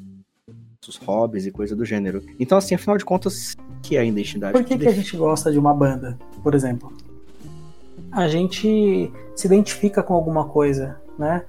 hobbies 1.04 1.44
e 1.44 1.50
coisa 1.50 1.76
do 1.76 1.84
gênero. 1.84 2.24
Então, 2.38 2.56
assim, 2.56 2.74
afinal 2.74 2.96
de 2.96 3.04
contas, 3.04 3.54
que 3.82 3.98
é 3.98 4.00
a 4.00 4.04
identidade? 4.04 4.54
Por 4.54 4.64
que, 4.64 4.78
que 4.78 4.88
a 4.88 4.92
gente 4.92 5.14
gosta 5.14 5.52
de 5.52 5.58
uma 5.58 5.74
banda, 5.74 6.18
por 6.42 6.54
exemplo? 6.54 6.90
A 8.10 8.26
gente 8.28 9.12
se 9.36 9.46
identifica 9.46 10.02
com 10.02 10.14
alguma 10.14 10.48
coisa, 10.48 10.98
né? 11.18 11.44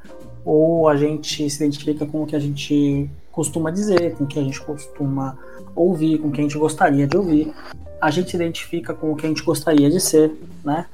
Ou 0.46 0.88
a 0.90 0.96
gente 0.96 1.50
se 1.50 1.64
identifica 1.64 2.06
com 2.06 2.24
o 2.24 2.26
que 2.26 2.36
a 2.36 2.40
gente 2.40 3.10
costuma 3.32 3.72
dizer, 3.72 4.16
com 4.16 4.24
o 4.24 4.28
que 4.28 4.40
a 4.40 4.44
gente 4.44 4.60
costuma 4.62 5.38
ouvir, 5.76 6.18
com 6.20 6.28
o 6.28 6.32
que 6.32 6.42
a 6.42 6.44
gente 6.44 6.58
gostaria 6.58 7.08
de 7.08 7.16
ouvir. 7.18 7.54
A 8.00 8.10
gente 8.10 8.32
se 8.32 8.36
identifica 8.36 8.94
com 8.94 9.12
o 9.12 9.16
que 9.16 9.26
a 9.26 9.30
gente 9.30 9.44
gostaria 9.44 9.90
de 9.90 10.00
ser, 10.00 10.32
né? 10.64 10.86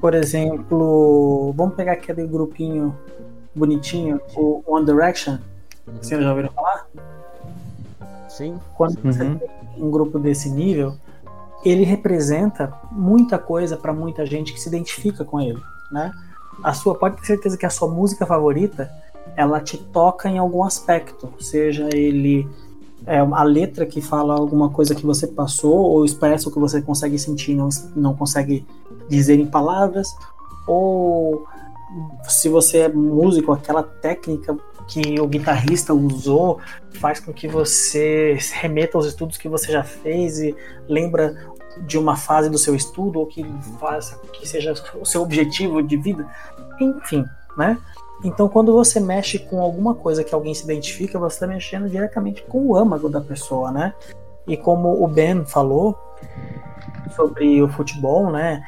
Por 0.00 0.14
exemplo, 0.14 1.52
vamos 1.56 1.74
pegar 1.74 1.92
aquele 1.92 2.26
grupinho 2.26 2.96
bonitinho, 3.54 4.20
o 4.36 4.62
One 4.66 4.84
Direction. 4.86 5.38
Vocês 6.00 6.22
já 6.22 6.30
ouviram 6.30 6.50
falar? 6.52 6.86
Sim. 8.28 8.58
Quando 8.76 8.98
você 9.02 9.22
Uhum. 9.22 9.38
tem 9.38 9.48
um 9.76 9.90
grupo 9.90 10.18
desse 10.18 10.48
nível, 10.50 10.94
ele 11.64 11.84
representa 11.84 12.72
muita 12.90 13.38
coisa 13.38 13.76
para 13.76 13.92
muita 13.92 14.24
gente 14.24 14.52
que 14.52 14.60
se 14.60 14.68
identifica 14.68 15.24
com 15.24 15.40
ele, 15.40 15.60
né? 15.92 16.10
A 16.62 16.72
sua 16.72 16.94
pode 16.94 17.16
ter 17.16 17.26
certeza 17.26 17.56
que 17.56 17.66
a 17.66 17.70
sua 17.70 17.88
música 17.88 18.26
favorita, 18.26 18.90
ela 19.36 19.60
te 19.60 19.78
toca 19.78 20.28
em 20.28 20.38
algum 20.38 20.64
aspecto, 20.64 21.32
seja 21.38 21.88
ele 21.92 22.48
é, 23.06 23.18
a 23.18 23.42
letra 23.42 23.86
que 23.86 24.00
fala 24.00 24.34
alguma 24.34 24.68
coisa 24.68 24.94
que 24.94 25.06
você 25.06 25.26
passou 25.26 25.74
ou 25.74 26.04
expressa 26.04 26.48
o 26.48 26.52
que 26.52 26.58
você 26.58 26.82
consegue 26.82 27.18
sentir, 27.18 27.54
não 27.54 27.68
não 27.96 28.14
consegue 28.14 28.66
dizer 29.08 29.38
em 29.38 29.46
palavras, 29.46 30.08
ou 30.66 31.46
se 32.24 32.48
você 32.48 32.78
é 32.78 32.88
músico, 32.88 33.52
aquela 33.52 33.82
técnica 33.82 34.56
que 34.86 35.20
o 35.20 35.26
guitarrista 35.26 35.94
usou 35.94 36.58
faz 37.00 37.20
com 37.20 37.32
que 37.32 37.48
você 37.48 38.36
remeta 38.54 38.98
aos 38.98 39.06
estudos 39.06 39.36
que 39.36 39.48
você 39.48 39.72
já 39.72 39.82
fez 39.82 40.40
e 40.40 40.54
lembra 40.88 41.34
de 41.80 41.98
uma 41.98 42.16
fase 42.16 42.48
do 42.50 42.58
seu 42.58 42.74
estudo 42.74 43.20
ou 43.20 43.26
que 43.26 43.44
faça 43.78 44.18
que 44.32 44.46
seja 44.46 44.74
o 45.00 45.04
seu 45.04 45.22
objetivo 45.22 45.82
de 45.82 45.96
vida, 45.96 46.26
enfim, 46.80 47.24
né? 47.56 47.78
Então, 48.22 48.48
quando 48.48 48.72
você 48.72 49.00
mexe 49.00 49.38
com 49.38 49.60
alguma 49.60 49.94
coisa 49.94 50.22
que 50.22 50.34
alguém 50.34 50.52
se 50.52 50.64
identifica, 50.64 51.18
você 51.18 51.36
está 51.36 51.46
mexendo 51.46 51.88
diretamente 51.88 52.42
com 52.42 52.66
o 52.66 52.76
âmago 52.76 53.08
da 53.08 53.20
pessoa, 53.20 53.70
né? 53.70 53.94
E 54.46 54.56
como 54.56 55.02
o 55.02 55.08
Ben 55.08 55.44
falou 55.46 55.98
sobre 57.16 57.62
o 57.62 57.68
futebol, 57.68 58.30
né? 58.30 58.62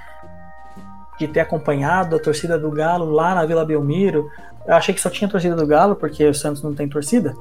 De 1.18 1.28
ter 1.28 1.40
acompanhado 1.40 2.16
a 2.16 2.18
torcida 2.18 2.58
do 2.58 2.70
Galo 2.70 3.10
lá 3.10 3.34
na 3.34 3.44
Vila 3.44 3.64
Belmiro, 3.64 4.30
eu 4.66 4.74
achei 4.74 4.94
que 4.94 5.00
só 5.00 5.10
tinha 5.10 5.28
torcida 5.28 5.56
do 5.56 5.66
Galo, 5.66 5.96
porque 5.96 6.24
o 6.24 6.34
Santos 6.34 6.62
não 6.62 6.74
tem 6.74 6.88
torcida. 6.88 7.34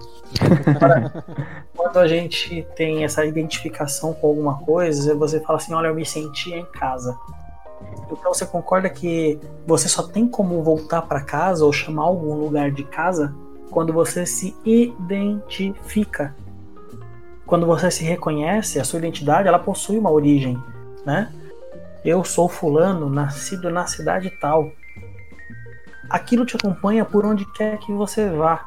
Agora, 0.65 1.23
quando 1.75 1.97
a 1.97 2.07
gente 2.07 2.65
tem 2.75 3.03
essa 3.03 3.23
identificação 3.23 4.13
com 4.13 4.27
alguma 4.27 4.57
coisa, 4.60 5.13
você 5.15 5.39
fala 5.39 5.57
assim: 5.60 5.73
olha, 5.73 5.88
eu 5.88 5.95
me 5.95 6.05
senti 6.05 6.53
em 6.53 6.65
casa. 6.65 7.17
Então 8.12 8.34
você 8.34 8.45
concorda 8.45 8.89
que 8.89 9.39
você 9.65 9.88
só 9.88 10.03
tem 10.03 10.27
como 10.27 10.62
voltar 10.63 11.03
para 11.03 11.21
casa 11.21 11.63
ou 11.63 11.71
chamar 11.71 12.03
algum 12.03 12.34
lugar 12.34 12.71
de 12.71 12.84
casa 12.84 13.34
quando 13.69 13.93
você 13.93 14.25
se 14.25 14.55
identifica. 14.65 16.36
Quando 17.45 17.65
você 17.65 17.91
se 17.91 18.03
reconhece, 18.03 18.79
a 18.79 18.84
sua 18.84 18.99
identidade 18.99 19.47
ela 19.47 19.60
possui 19.60 19.97
uma 19.97 20.12
origem, 20.12 20.62
né? 21.05 21.31
Eu 22.03 22.23
sou 22.23 22.49
fulano, 22.49 23.10
nascido 23.10 23.69
na 23.69 23.86
cidade 23.86 24.29
tal 24.41 24.71
aquilo 26.12 26.45
te 26.45 26.56
acompanha 26.56 27.06
por 27.06 27.26
onde 27.26 27.45
quer 27.54 27.78
que 27.80 27.91
você 27.91 28.30
vá. 28.30 28.65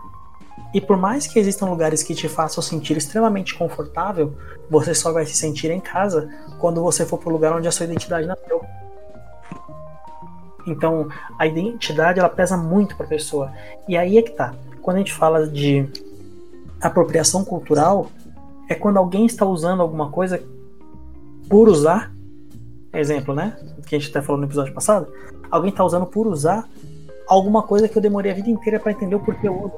E 0.72 0.80
por 0.80 0.96
mais 0.96 1.26
que 1.26 1.38
existam 1.38 1.66
lugares 1.66 2.02
que 2.02 2.14
te 2.14 2.28
façam 2.28 2.62
sentir 2.62 2.96
extremamente 2.96 3.54
confortável, 3.54 4.34
você 4.68 4.94
só 4.94 5.12
vai 5.12 5.26
se 5.26 5.34
sentir 5.34 5.70
em 5.70 5.80
casa 5.80 6.28
quando 6.58 6.82
você 6.82 7.04
for 7.04 7.18
para 7.18 7.28
o 7.28 7.32
lugar 7.32 7.52
onde 7.52 7.68
a 7.68 7.72
sua 7.72 7.84
identidade 7.84 8.26
nasceu. 8.26 8.64
Então, 10.66 11.08
a 11.38 11.46
identidade 11.46 12.18
ela 12.18 12.28
pesa 12.28 12.56
muito 12.56 12.96
para 12.96 13.06
a 13.06 13.08
pessoa. 13.08 13.52
E 13.86 13.96
aí 13.96 14.16
é 14.16 14.22
que 14.22 14.30
tá. 14.30 14.54
Quando 14.80 14.96
a 14.96 14.98
gente 15.00 15.12
fala 15.12 15.46
de 15.46 15.86
apropriação 16.80 17.44
cultural, 17.44 18.10
é 18.68 18.74
quando 18.74 18.96
alguém 18.96 19.26
está 19.26 19.44
usando 19.44 19.80
alguma 19.80 20.10
coisa 20.10 20.42
por 21.48 21.68
usar. 21.68 22.10
Exemplo, 22.92 23.34
né? 23.34 23.56
Que 23.86 23.96
a 23.96 23.98
gente 23.98 24.10
até 24.10 24.22
falou 24.22 24.40
no 24.40 24.46
episódio 24.46 24.72
passado. 24.72 25.06
Alguém 25.50 25.70
está 25.70 25.84
usando 25.84 26.06
por 26.06 26.26
usar 26.26 26.66
alguma 27.28 27.62
coisa 27.62 27.88
que 27.88 27.96
eu 27.96 28.02
demorei 28.02 28.30
a 28.32 28.34
vida 28.34 28.50
inteira 28.50 28.78
para 28.80 28.92
entender 28.92 29.14
o 29.14 29.20
porquê 29.20 29.48
eu 29.48 29.56
uso. 29.64 29.74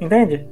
Entende? 0.00 0.46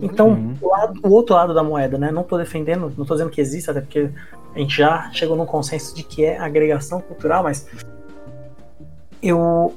Então, 0.00 0.28
Uhum. 0.30 0.54
o, 0.62 0.68
lado- 0.68 1.00
o 1.02 1.10
outro 1.10 1.34
lado 1.34 1.52
da 1.52 1.62
moeda, 1.62 1.98
né? 1.98 2.10
Não 2.10 2.22
tô 2.22 2.38
defendendo, 2.38 2.92
não 2.96 3.04
tô 3.04 3.14
dizendo 3.14 3.30
que 3.30 3.40
existe, 3.40 3.70
até 3.70 3.80
porque 3.80 4.10
a 4.54 4.58
gente 4.58 4.76
já 4.76 5.10
chegou 5.12 5.36
num 5.36 5.44
consenso 5.46 5.94
de 5.94 6.02
que 6.02 6.24
é 6.24 6.38
agregação 6.38 7.00
cultural, 7.00 7.42
mas 7.42 7.66
eu 9.22 9.74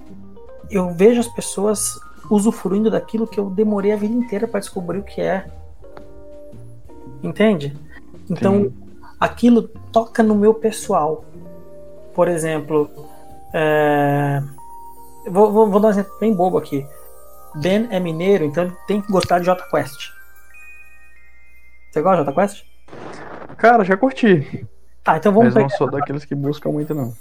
eu 0.70 0.92
vejo 0.92 1.20
as 1.20 1.28
pessoas 1.28 2.00
usufruindo 2.30 2.90
daquilo 2.90 3.28
que 3.28 3.38
eu 3.40 3.50
demorei 3.50 3.92
a 3.92 3.98
vida 3.98 4.14
inteira 4.14 4.48
para 4.48 4.60
descobrir 4.62 5.00
o 5.00 5.04
que 5.04 5.20
é. 5.20 5.46
Entende? 7.22 7.76
Então, 8.30 8.62
Sim. 8.66 8.74
aquilo 9.20 9.64
toca 9.92 10.24
no 10.24 10.34
meu 10.34 10.54
pessoal. 10.54 11.26
Por 12.14 12.28
exemplo, 12.30 12.90
é, 13.54 14.42
Vou, 15.28 15.52
vou- 15.52 15.70
vou 15.70 15.80
dar 15.80 15.90
um 15.90 15.92
exemplo 15.92 16.18
bem 16.20 16.34
bobo 16.34 16.58
aqui. 16.58 16.86
Ben 17.56 17.88
é 17.92 18.00
mineiro, 18.00 18.46
então 18.46 18.64
ele 18.64 18.76
tem 18.88 19.02
que 19.02 19.12
gostar 19.12 19.40
de 19.40 19.46
Jota 19.46 19.66
Quest. 19.70 20.10
Você 21.92 22.02
gosta 22.02 22.24
de 22.24 22.26
Jota 22.30 22.42
Quest? 22.42 22.64
Cara, 23.58 23.84
já 23.84 23.98
curti. 23.98 24.66
Tá, 25.04 25.18
então 25.18 25.32
vamos 25.32 25.48
Mas 25.54 25.56
não 25.56 25.64
pegar. 25.68 25.78
sou 25.78 25.90
daqueles 25.92 26.26
que 26.26 26.34
buscam 26.36 26.72
muito, 26.72 26.94
não. 26.96 27.14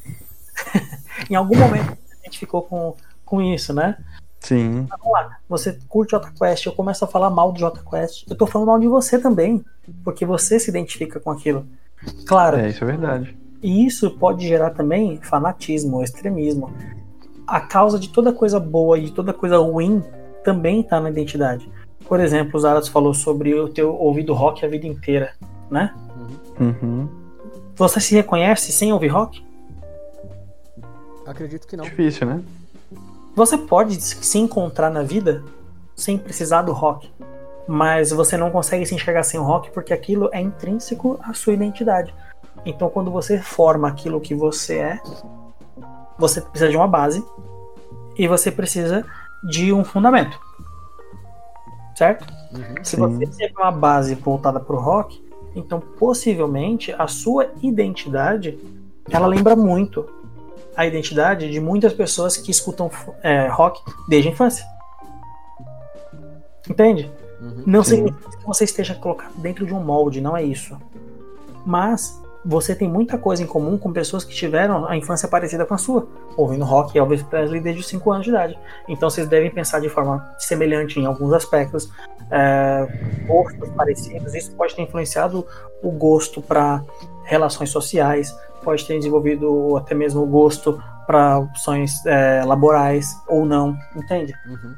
Em 1.31 1.35
algum 1.35 1.57
momento 1.57 1.93
a 1.93 2.25
gente 2.25 2.39
ficou 2.39 2.63
com, 2.63 2.95
com 3.25 3.43
isso, 3.43 3.73
né? 3.75 3.97
Sim. 4.39 4.87
Vamos 4.89 5.13
lá. 5.13 5.37
Você 5.49 5.79
curte 5.89 6.13
Jota 6.13 6.31
Quest, 6.39 6.65
eu 6.67 6.73
começo 6.73 7.05
a 7.05 7.09
falar 7.09 7.29
mal 7.31 7.53
de 7.53 7.61
Jota 7.61 7.83
Quest. 7.89 8.25
Eu 8.31 8.37
tô 8.37 8.47
falando 8.47 8.69
mal 8.69 8.79
de 8.79 8.87
você 8.87 9.19
também. 9.19 9.65
Porque 10.05 10.25
você 10.25 10.59
se 10.61 10.71
identifica 10.71 11.19
com 11.21 11.31
aquilo. 11.31 11.67
Claro, 12.27 12.57
É, 12.59 12.69
isso 12.69 12.83
é 12.85 12.87
verdade. 12.87 13.37
E 13.63 13.85
isso 13.85 14.11
pode 14.13 14.47
gerar 14.47 14.71
também 14.71 15.19
fanatismo, 15.21 16.03
extremismo. 16.03 16.73
A 17.51 17.61
causa 17.61 17.99
de 17.99 18.09
toda 18.09 18.33
coisa 18.33 18.61
boa 18.61 18.97
e 18.97 19.07
de 19.07 19.11
toda 19.11 19.33
coisa 19.33 19.59
ruim 19.59 20.05
também 20.45 20.83
está 20.83 21.01
na 21.01 21.11
identidade. 21.11 21.69
Por 22.07 22.21
exemplo, 22.21 22.57
o 22.57 22.61
Zaras 22.61 22.87
falou 22.87 23.13
sobre 23.13 23.51
eu 23.51 23.69
ter 23.69 23.83
ouvido 23.83 24.33
rock 24.33 24.65
a 24.65 24.69
vida 24.69 24.87
inteira, 24.87 25.33
né? 25.69 25.93
Uhum. 26.61 27.09
Você 27.75 27.99
se 27.99 28.15
reconhece 28.15 28.71
sem 28.71 28.93
ouvir 28.93 29.09
rock? 29.09 29.45
Acredito 31.27 31.67
que 31.67 31.77
não. 31.77 31.85
Difícil, 31.85 32.25
né? 32.29 32.41
Você 33.35 33.59
pode 33.59 34.01
se 34.01 34.39
encontrar 34.39 34.89
na 34.89 35.03
vida 35.03 35.43
sem 35.97 36.17
precisar 36.17 36.63
do 36.63 36.73
rock, 36.73 37.11
mas 37.67 38.13
você 38.13 38.37
não 38.37 38.53
consegue 38.53 38.87
se 38.87 38.95
enxergar 38.95 39.25
sem 39.25 39.41
o 39.41 39.43
rock 39.43 39.73
porque 39.73 39.93
aquilo 39.93 40.31
é 40.33 40.41
intrínseco 40.41 41.19
à 41.21 41.35
sua 41.35 41.53
identidade. 41.53 42.15
Então, 42.65 42.89
quando 42.89 43.11
você 43.11 43.39
forma 43.39 43.89
aquilo 43.89 44.21
que 44.21 44.37
você 44.37 44.79
é, 44.79 45.01
você 46.21 46.41
precisa 46.41 46.71
de 46.71 46.77
uma 46.77 46.87
base 46.87 47.25
e 48.17 48.29
você 48.29 48.51
precisa 48.53 49.05
de 49.43 49.73
um 49.73 49.83
fundamento. 49.83 50.39
Certo? 51.97 52.25
Se 52.83 52.97
Sim. 52.97 53.19
você 53.19 53.27
tem 53.49 53.53
uma 53.57 53.73
base 53.73 54.15
voltada 54.15 54.61
para 54.61 54.77
o 54.77 54.79
rock, 54.79 55.23
então 55.55 55.81
possivelmente 55.81 56.93
a 56.93 57.07
sua 57.07 57.51
identidade 57.63 58.59
ela 59.11 59.27
lembra 59.27 59.57
muito 59.57 60.09
a 60.77 60.87
identidade 60.87 61.51
de 61.51 61.61
muitas 61.61 61.93
pessoas 61.93 62.37
que 62.37 62.51
escutam 62.51 62.91
é, 63.23 63.49
rock 63.49 63.83
desde 64.09 64.29
a 64.29 64.33
infância. 64.33 64.65
Entende? 66.69 67.11
Uhum. 67.41 67.63
Não 67.67 67.83
Sim. 67.83 67.97
significa 67.97 68.37
que 68.37 68.47
você 68.47 68.65
esteja 68.65 68.95
colocado 68.95 69.33
dentro 69.37 69.67
de 69.67 69.75
um 69.75 69.83
molde, 69.83 70.21
não 70.21 70.37
é 70.37 70.45
isso. 70.45 70.79
Mas 71.67 72.21
você 72.45 72.75
tem 72.75 72.89
muita 72.89 73.19
coisa 73.19 73.43
em 73.43 73.47
comum 73.47 73.77
com 73.77 73.93
pessoas 73.93 74.25
que 74.25 74.35
tiveram 74.35 74.87
a 74.87 74.97
infância 74.97 75.29
parecida 75.29 75.67
com 75.67 75.75
a 75.75 75.79
sua, 75.79 76.09
ouvindo 76.37 76.65
rock 76.65 76.97
e 76.97 76.99
Elvis 76.99 77.23
Presley 77.23 77.61
desde 77.61 77.81
os 77.81 77.89
5 77.89 78.11
anos 78.11 78.25
de 78.25 78.31
idade. 78.31 78.59
Então 78.89 79.11
vocês 79.11 79.29
devem 79.29 79.51
pensar 79.51 79.81
de 79.81 79.89
forma 79.89 80.35
semelhante 80.39 80.99
em 80.99 81.07
alguns 81.07 81.33
aspectos, 81.33 81.91
é, 82.31 82.87
gostos 83.27 83.69
parecidos. 83.71 84.35
Isso 84.35 84.53
pode 84.53 84.75
ter 84.75 84.83
influenciado 84.83 85.47
o 85.83 85.91
gosto 85.91 86.41
para 86.41 86.83
relações 87.25 87.71
sociais, 87.71 88.35
pode 88.65 88.87
ter 88.87 88.97
desenvolvido 88.97 89.77
até 89.77 89.95
mesmo 89.95 90.23
o 90.23 90.27
gosto 90.27 90.83
para 91.07 91.39
opções 91.39 92.05
é, 92.07 92.43
laborais 92.45 93.17
ou 93.29 93.45
não, 93.45 93.77
entende? 93.97 94.33
Uhum. 94.47 94.75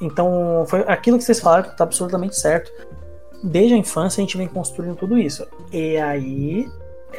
Então, 0.00 0.64
foi 0.66 0.80
aquilo 0.86 1.18
que 1.18 1.24
vocês 1.24 1.40
falaram 1.40 1.68
está 1.68 1.84
absolutamente 1.84 2.36
certo. 2.36 2.70
Desde 3.42 3.74
a 3.74 3.76
infância 3.76 4.20
a 4.20 4.24
gente 4.24 4.36
vem 4.36 4.48
construindo 4.48 4.96
tudo 4.96 5.18
isso. 5.18 5.46
E 5.72 5.96
aí 5.98 6.66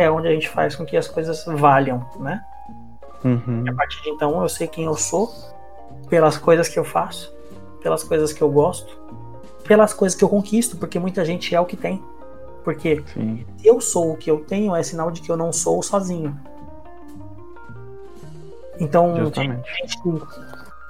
é 0.02 0.10
onde 0.10 0.28
a 0.28 0.32
gente 0.32 0.50
faz 0.50 0.76
com 0.76 0.86
que 0.86 0.98
as 0.98 1.08
coisas 1.08 1.44
valham, 1.46 2.06
né? 2.20 2.44
Uhum. 3.24 3.64
a 3.68 3.74
partir 3.74 4.04
de 4.04 4.10
então 4.10 4.40
eu 4.44 4.48
sei 4.48 4.68
quem 4.68 4.86
eu 4.86 4.96
sou, 4.96 5.34
pelas 6.10 6.38
coisas 6.38 6.68
que 6.68 6.78
eu 6.78 6.84
faço, 6.84 7.36
pelas 7.82 8.04
coisas 8.04 8.32
que 8.32 8.42
eu 8.42 8.52
gosto, 8.52 8.96
pelas 9.64 9.94
coisas 9.94 10.18
que 10.18 10.24
eu 10.24 10.30
conquisto, 10.30 10.78
porque 10.78 11.00
muita 11.00 11.26
gente 11.26 11.54
é 11.56 11.60
o 11.60 11.66
que 11.66 11.76
tem. 11.76 12.04
Porque 12.64 13.04
Sim. 13.14 13.46
se 13.58 13.68
eu 13.68 13.80
sou 13.82 14.14
o 14.14 14.18
que 14.18 14.30
eu 14.30 14.40
tenho, 14.40 14.76
é 14.76 14.82
sinal 14.84 15.12
de 15.12 15.22
que 15.22 15.32
eu 15.32 15.38
não 15.38 15.52
sou 15.52 15.82
sozinho. 15.84 16.40
Então, 18.80 19.16
Justamente. 19.18 19.70
a 19.70 19.74
gente 19.74 20.00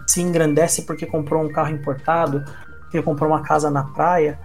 se 0.07 0.21
engrandece 0.21 0.83
porque 0.83 1.05
comprou 1.05 1.43
um 1.43 1.49
carro 1.49 1.71
importado, 1.71 2.43
porque 2.81 3.01
comprou 3.01 3.29
uma 3.29 3.41
casa 3.41 3.69
na 3.69 3.83
praia. 3.83 4.39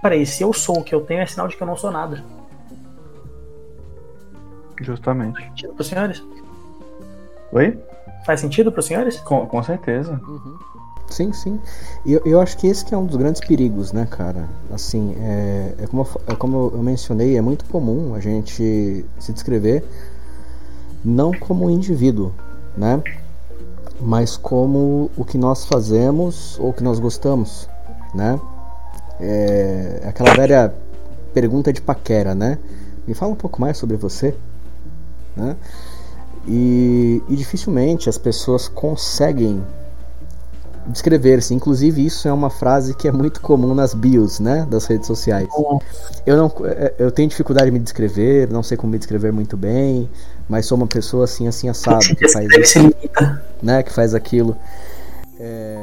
Peraí, 0.00 0.26
se 0.26 0.42
eu 0.42 0.52
sou 0.52 0.78
o 0.78 0.84
que 0.84 0.94
eu 0.94 1.00
tenho, 1.02 1.20
é 1.20 1.26
sinal 1.26 1.46
de 1.46 1.56
que 1.56 1.62
eu 1.62 1.66
não 1.66 1.76
sou 1.76 1.90
nada. 1.90 2.24
Justamente. 4.80 5.40
Faz 5.40 5.50
sentido 5.50 5.72
para 5.74 5.80
os 5.80 5.86
senhores? 5.86 6.22
Oi? 7.52 7.78
Faz 8.24 8.40
sentido 8.40 8.72
para 8.72 8.80
os 8.80 8.86
senhores? 8.86 9.20
Com, 9.20 9.46
com 9.46 9.62
certeza. 9.62 10.20
Uhum. 10.26 10.58
Sim, 11.08 11.32
sim. 11.32 11.60
E 12.06 12.14
eu, 12.14 12.22
eu 12.24 12.40
acho 12.40 12.56
que 12.56 12.66
esse 12.66 12.84
que 12.84 12.94
é 12.94 12.96
um 12.96 13.04
dos 13.04 13.16
grandes 13.16 13.40
perigos, 13.40 13.92
né, 13.92 14.06
cara? 14.10 14.48
Assim, 14.72 15.14
é, 15.20 15.74
é 15.82 15.86
como, 15.86 16.06
é 16.26 16.34
como 16.34 16.70
eu 16.74 16.82
mencionei, 16.82 17.36
é 17.36 17.40
muito 17.40 17.64
comum 17.66 18.14
a 18.14 18.20
gente 18.20 19.04
se 19.18 19.32
descrever 19.32 19.84
não 21.04 21.32
como 21.32 21.66
um 21.66 21.70
indivíduo, 21.70 22.32
né? 22.76 23.02
Mas 24.00 24.36
como 24.36 25.10
o 25.16 25.24
que 25.24 25.36
nós 25.36 25.64
fazemos 25.64 26.58
ou 26.58 26.70
o 26.70 26.72
que 26.72 26.82
nós 26.82 26.98
gostamos, 26.98 27.68
né? 28.14 28.40
É 29.20 30.02
aquela 30.08 30.34
velha 30.34 30.74
pergunta 31.34 31.72
de 31.72 31.80
paquera, 31.80 32.34
né? 32.34 32.58
Me 33.06 33.14
fala 33.14 33.32
um 33.32 33.36
pouco 33.36 33.60
mais 33.60 33.76
sobre 33.76 33.96
você, 33.96 34.34
né? 35.36 35.56
E, 36.46 37.22
e 37.28 37.36
dificilmente 37.36 38.08
as 38.08 38.18
pessoas 38.18 38.68
conseguem 38.68 39.62
descrever-se. 40.86 41.54
Inclusive, 41.54 42.04
isso 42.04 42.26
é 42.26 42.32
uma 42.32 42.50
frase 42.50 42.94
que 42.94 43.06
é 43.06 43.12
muito 43.12 43.40
comum 43.40 43.74
nas 43.74 43.94
bios, 43.94 44.40
né, 44.40 44.66
das 44.68 44.86
redes 44.86 45.06
sociais. 45.06 45.48
Eu 46.26 46.36
não, 46.36 46.52
é, 46.64 46.94
eu 46.98 47.10
tenho 47.10 47.28
dificuldade 47.28 47.66
de 47.66 47.72
me 47.72 47.78
descrever, 47.78 48.48
não 48.50 48.62
sei 48.62 48.76
como 48.76 48.92
me 48.92 48.98
descrever 48.98 49.32
muito 49.32 49.56
bem, 49.56 50.10
mas 50.48 50.66
sou 50.66 50.76
uma 50.76 50.86
pessoa 50.86 51.24
assim, 51.24 51.46
assim 51.46 51.68
assado 51.68 52.04
que 52.16 52.28
faz 52.28 52.48
isso, 52.50 52.78
né, 53.62 53.82
que 53.82 53.92
faz 53.92 54.14
aquilo. 54.14 54.56
É... 55.38 55.82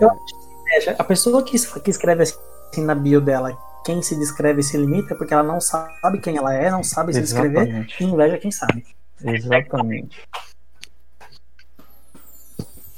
A 0.97 1.03
pessoa 1.03 1.43
que, 1.43 1.57
que 1.57 1.89
escreve 1.89 2.23
assim 2.23 2.83
na 2.83 2.93
bio 2.93 3.19
dela, 3.19 3.57
quem 3.83 4.01
se 4.01 4.15
descreve 4.15 4.61
se 4.61 4.77
limita 4.77 5.15
porque 5.15 5.33
ela 5.33 5.43
não 5.43 5.59
sabe 5.59 6.19
quem 6.21 6.37
ela 6.37 6.53
é, 6.53 6.69
não 6.69 6.83
sabe 6.83 7.13
se 7.13 7.21
descrever 7.21 7.87
e 7.99 8.03
inveja 8.03 8.37
quem 8.37 8.51
sabe. 8.51 8.85
Exatamente. 9.23 10.17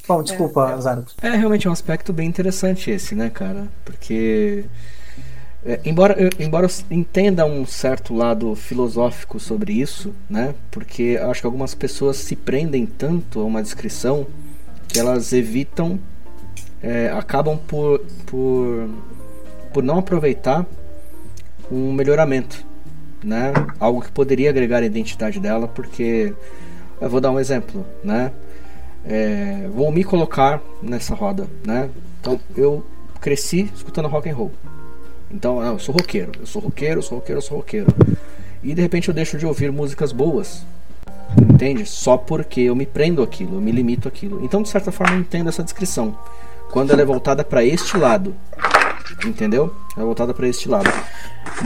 Bom, 0.08 0.24
desculpa, 0.24 0.74
é, 0.78 0.82
Zaro. 0.82 1.06
É, 1.22 1.30
realmente 1.30 1.70
um 1.70 1.72
aspecto 1.72 2.12
bem 2.12 2.28
interessante 2.28 2.92
esse, 2.92 3.16
né, 3.16 3.30
cara? 3.30 3.68
Porque. 3.86 4.66
É, 5.64 5.80
embora, 5.86 6.16
eu, 6.20 6.30
embora 6.40 6.66
eu 6.66 6.72
entenda 6.90 7.46
um 7.46 7.66
certo 7.66 8.16
lado 8.16 8.56
filosófico 8.56 9.40
sobre 9.40 9.74
isso, 9.74 10.14
né? 10.30 10.56
Porque 10.72 11.20
acho 11.22 11.42
que 11.42 11.46
algumas 11.46 11.76
pessoas 11.76 12.18
se 12.18 12.36
prendem 12.36 12.86
tanto 12.86 13.40
a 13.40 13.46
uma 13.46 13.62
descrição 13.62 14.26
que 14.88 15.00
elas 15.00 15.32
evitam, 15.32 16.00
é, 16.82 17.10
acabam 17.12 17.58
por, 17.58 18.00
por, 18.26 18.90
por 19.72 19.84
não 19.84 20.00
aproveitar 20.00 20.66
um 21.72 21.94
melhoramento, 21.94 22.66
né? 23.24 23.54
Algo 23.80 24.02
que 24.02 24.12
poderia 24.12 24.50
agregar 24.50 24.84
a 24.84 24.86
identidade 24.86 25.40
dela, 25.40 25.68
porque 25.68 26.34
eu 27.00 27.10
vou 27.10 27.22
dar 27.22 27.32
um 27.32 27.40
exemplo, 27.40 27.86
né? 28.04 28.32
é, 29.06 29.68
vou 29.74 29.92
me 29.92 30.04
colocar 30.04 30.62
nessa 30.82 31.16
roda, 31.16 31.48
né? 31.66 31.90
Então 32.20 32.40
eu 32.56 32.86
cresci 33.20 33.70
escutando 33.76 34.08
rock 34.08 34.30
and 34.30 34.36
roll. 34.36 34.52
Então 35.30 35.64
eu 35.64 35.80
sou 35.80 35.96
roqueiro, 35.96 36.32
eu 36.40 36.46
sou 36.46 36.62
roqueiro, 36.62 37.00
eu 37.00 37.04
sou 37.04 37.18
roqueiro, 37.18 37.38
eu 37.38 37.42
sou 37.42 37.58
roqueiro. 37.58 37.88
E 38.64 38.74
de 38.74 38.82
repente 38.82 39.08
eu 39.08 39.14
deixo 39.14 39.38
de 39.38 39.46
ouvir 39.46 39.72
músicas 39.72 40.12
boas, 40.12 40.66
entende? 41.38 41.86
Só 41.86 42.18
porque 42.18 42.62
eu 42.62 42.76
me 42.76 42.86
prendo 42.86 43.24
aquilo, 43.24 43.56
eu 43.56 43.62
me 43.62 43.72
limito 43.72 44.08
aquilo. 44.08 44.44
Então 44.44 44.62
de 44.62 44.70
certa 44.70 44.92
forma 44.92 45.16
eu 45.16 45.20
entendo 45.20 45.50
essa 45.50 45.64
descrição. 45.64 46.16
Quando 46.72 46.92
ela 46.92 47.02
é 47.02 47.06
voltada 47.06 47.44
para 47.44 47.66
este 47.66 47.98
lado, 47.98 48.36
entendeu? 49.28 49.74
É 49.98 50.02
voltada 50.02 50.34
para 50.34 50.48
este 50.48 50.70
lado. 50.70 50.90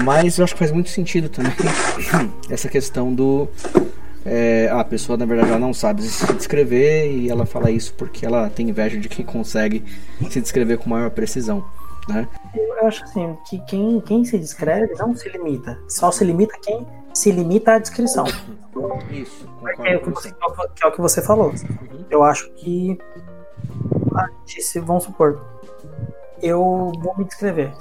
Mas 0.03 0.37
eu 0.37 0.43
acho 0.43 0.53
que 0.53 0.59
faz 0.59 0.71
muito 0.71 0.89
sentido 0.89 1.29
também 1.29 1.51
essa 2.49 2.69
questão 2.69 3.13
do 3.13 3.47
é, 4.25 4.69
a 4.71 4.83
pessoa 4.83 5.17
na 5.17 5.25
verdade 5.25 5.51
ela 5.51 5.59
não 5.59 5.73
sabe 5.73 6.01
se 6.01 6.33
descrever 6.33 7.11
e 7.11 7.29
ela 7.29 7.45
fala 7.45 7.69
isso 7.69 7.93
porque 7.93 8.25
ela 8.25 8.49
tem 8.49 8.69
inveja 8.69 8.99
de 8.99 9.07
quem 9.07 9.23
consegue 9.23 9.83
se 10.29 10.41
descrever 10.41 10.77
com 10.77 10.89
maior 10.89 11.11
precisão. 11.11 11.63
Né? 12.07 12.27
Eu 12.55 12.87
acho 12.87 13.03
assim 13.03 13.35
que 13.49 13.59
quem, 13.65 13.99
quem 14.01 14.25
se 14.25 14.37
descreve 14.37 14.93
não 14.95 15.15
se 15.15 15.29
limita, 15.29 15.79
só 15.87 16.11
se 16.11 16.23
limita 16.23 16.55
quem 16.61 16.85
se 17.13 17.31
limita 17.31 17.73
à 17.73 17.79
descrição. 17.79 18.25
Isso, 19.09 19.47
é, 19.83 19.95
o 19.95 20.01
que, 20.01 20.09
você, 20.09 20.35
é 20.83 20.87
o 20.87 20.91
que 20.91 21.01
você 21.01 21.21
falou. 21.21 21.49
Uhum. 21.49 22.05
Eu 22.09 22.23
acho 22.23 22.51
que 22.51 22.97
se 24.45 24.79
vamos 24.79 25.05
supor, 25.05 25.41
eu 26.45 26.91
vou 27.01 27.17
me 27.17 27.25
descrever. 27.25 27.73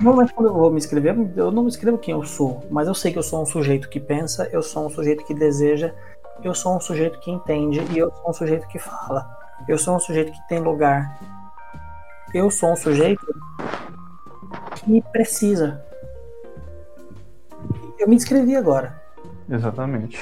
Normalmente 0.00 0.34
quando 0.34 0.48
eu 0.48 0.54
vou 0.54 0.70
me 0.70 0.78
escrever, 0.78 1.16
eu 1.36 1.52
não 1.52 1.62
me 1.62 1.68
escrevo 1.68 1.96
quem 1.96 2.12
eu 2.12 2.24
sou, 2.24 2.66
mas 2.70 2.88
eu 2.88 2.94
sei 2.94 3.12
que 3.12 3.18
eu 3.18 3.22
sou 3.22 3.40
um 3.40 3.46
sujeito 3.46 3.88
que 3.88 4.00
pensa, 4.00 4.48
eu 4.52 4.62
sou 4.62 4.86
um 4.86 4.90
sujeito 4.90 5.24
que 5.24 5.32
deseja, 5.32 5.94
eu 6.42 6.52
sou 6.54 6.76
um 6.76 6.80
sujeito 6.80 7.20
que 7.20 7.30
entende 7.30 7.80
e 7.92 7.98
eu 7.98 8.10
sou 8.10 8.30
um 8.30 8.32
sujeito 8.32 8.66
que 8.66 8.80
fala. 8.80 9.24
Eu 9.68 9.78
sou 9.78 9.94
um 9.94 10.00
sujeito 10.00 10.32
que 10.32 10.48
tem 10.48 10.58
lugar. 10.58 11.20
Eu 12.34 12.50
sou 12.50 12.72
um 12.72 12.76
sujeito 12.76 13.24
que 14.74 15.00
precisa. 15.12 15.84
Eu 17.96 18.08
me 18.08 18.16
descrevi 18.16 18.56
agora. 18.56 19.00
Exatamente. 19.48 20.18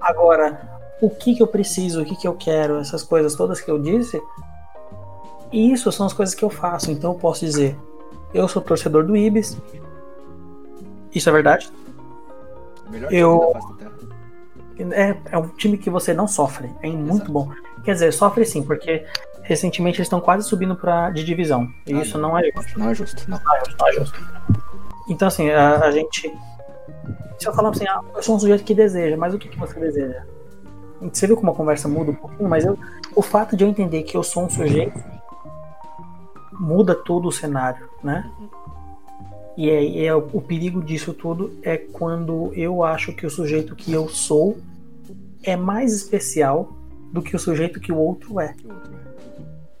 Agora, 0.00 0.78
o 1.00 1.10
que, 1.10 1.34
que 1.34 1.42
eu 1.42 1.48
preciso, 1.48 2.02
o 2.02 2.04
que, 2.04 2.14
que 2.14 2.28
eu 2.28 2.34
quero, 2.34 2.78
essas 2.78 3.02
coisas 3.02 3.34
todas 3.34 3.60
que 3.60 3.70
eu 3.70 3.78
disse, 3.80 4.22
isso 5.56 5.90
são 5.90 6.06
as 6.06 6.12
coisas 6.12 6.34
que 6.34 6.44
eu 6.44 6.50
faço. 6.50 6.90
Então 6.90 7.12
eu 7.12 7.18
posso 7.18 7.44
dizer, 7.44 7.76
eu 8.34 8.46
sou 8.48 8.60
torcedor 8.60 9.04
do 9.04 9.16
Ibis. 9.16 9.56
Isso 11.14 11.28
é 11.28 11.32
verdade. 11.32 11.70
Melhor 12.90 13.12
eu 13.12 13.54
é, 14.92 15.16
é 15.30 15.38
um 15.38 15.48
time 15.48 15.78
que 15.78 15.88
você 15.88 16.12
não 16.12 16.28
sofre. 16.28 16.70
É 16.82 16.88
muito 16.88 17.16
Exato. 17.16 17.32
bom. 17.32 17.50
Quer 17.84 17.94
dizer, 17.94 18.12
sofre 18.12 18.44
sim, 18.44 18.62
porque 18.62 19.06
recentemente 19.42 19.98
eles 19.98 20.06
estão 20.06 20.20
quase 20.20 20.46
subindo 20.46 20.76
para 20.76 21.10
de 21.10 21.24
divisão. 21.24 21.72
E 21.86 21.94
ah, 21.94 22.02
isso 22.02 22.18
não. 22.18 22.30
não 22.30 22.38
é 22.38 22.50
justo. 22.52 22.78
Não 22.78 22.90
é 22.90 22.94
justo. 22.94 23.30
Não, 23.30 23.40
não 23.42 23.56
é 23.56 23.58
justo. 23.60 23.76
Não 23.78 23.88
é 23.88 23.92
justo. 23.92 24.20
Então, 25.08 25.28
assim, 25.28 25.50
a, 25.50 25.78
a, 25.78 25.90
gente. 25.90 26.32
Se 27.38 27.48
eu 27.48 27.54
falar 27.54 27.70
assim, 27.70 27.86
ah, 27.88 28.00
eu 28.14 28.22
sou 28.22 28.36
um 28.36 28.40
sujeito 28.40 28.64
que 28.64 28.74
deseja, 28.74 29.16
mas 29.16 29.34
o 29.34 29.38
que, 29.38 29.48
que 29.48 29.58
você 29.58 29.78
deseja? 29.78 30.24
Você 31.00 31.26
viu 31.26 31.36
como 31.36 31.52
a 31.52 31.54
conversa 31.54 31.88
muda 31.88 32.10
um 32.10 32.14
pouquinho, 32.14 32.48
mas 32.48 32.64
eu, 32.64 32.78
o 33.14 33.22
fato 33.22 33.56
de 33.56 33.64
eu 33.64 33.68
entender 33.68 34.02
que 34.02 34.16
eu 34.16 34.22
sou 34.22 34.44
um 34.44 34.50
sujeito 34.50 34.98
muda 36.58 36.94
todo 36.94 37.28
o 37.28 37.32
cenário, 37.32 37.88
né? 38.02 38.30
E 39.56 39.70
é, 39.70 40.06
é, 40.06 40.14
o 40.14 40.40
perigo 40.40 40.82
disso 40.82 41.14
tudo 41.14 41.52
é 41.62 41.76
quando 41.76 42.52
eu 42.54 42.84
acho 42.84 43.12
que 43.14 43.24
o 43.24 43.30
sujeito 43.30 43.74
que 43.74 43.92
eu 43.92 44.08
sou 44.08 44.58
é 45.42 45.56
mais 45.56 45.94
especial 45.94 46.72
do 47.10 47.22
que 47.22 47.34
o 47.34 47.38
sujeito 47.38 47.80
que 47.80 47.90
o 47.90 47.96
outro 47.96 48.38
é. 48.38 48.54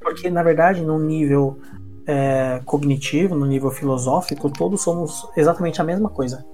Porque, 0.00 0.30
na 0.30 0.42
verdade, 0.42 0.80
no 0.80 0.98
nível 0.98 1.58
é, 2.06 2.62
cognitivo, 2.64 3.34
no 3.34 3.44
nível 3.44 3.70
filosófico, 3.70 4.48
todos 4.48 4.80
somos 4.82 5.28
exatamente 5.36 5.80
a 5.80 5.84
mesma 5.84 6.08
coisa. 6.08 6.46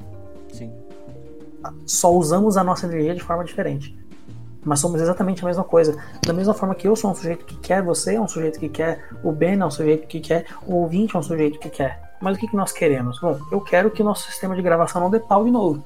Sim. 0.53 0.73
Só 1.87 2.13
usamos 2.13 2.57
a 2.57 2.65
nossa 2.65 2.87
energia 2.87 3.15
de 3.15 3.23
forma 3.23 3.45
diferente 3.45 4.02
mas 4.65 4.81
somos 4.81 5.01
exatamente 5.01 5.43
a 5.43 5.47
mesma 5.47 5.65
coisa. 5.65 5.97
Da 6.27 6.33
mesma 6.33 6.55
forma 6.55 6.75
que 6.75 6.87
eu 6.89 6.95
sou 6.97 7.11
um 7.11 7.15
sujeito 7.15 7.45
que 7.45 7.57
quer, 7.57 7.83
você 7.83 8.15
é 8.15 8.21
um 8.21 8.29
sujeito 8.29 8.59
que 8.61 8.69
quer, 8.69 9.05
o 9.23 9.33
Ben 9.33 9.59
é 9.61 9.65
um 9.67 9.71
sujeito 9.71 10.07
que 10.07 10.21
quer, 10.21 10.47
o 10.67 10.77
ouvinte 10.77 11.17
é 11.17 11.19
um 11.19 11.23
sujeito 11.23 11.59
que 11.59 11.69
quer. 11.71 12.01
Mas 12.21 12.37
o 12.37 12.41
que, 12.41 12.47
que 12.49 12.57
nós 12.57 12.73
queremos? 12.73 13.19
Bom, 13.21 13.39
eu 13.51 13.61
quero 13.61 13.91
que 13.91 14.01
o 14.03 14.05
nosso 14.05 14.31
sistema 14.31 14.55
de 14.55 14.63
gravação 14.63 15.01
não 15.01 15.11
dê 15.11 15.19
pau 15.19 15.45
de 15.45 15.51
novo. 15.51 15.85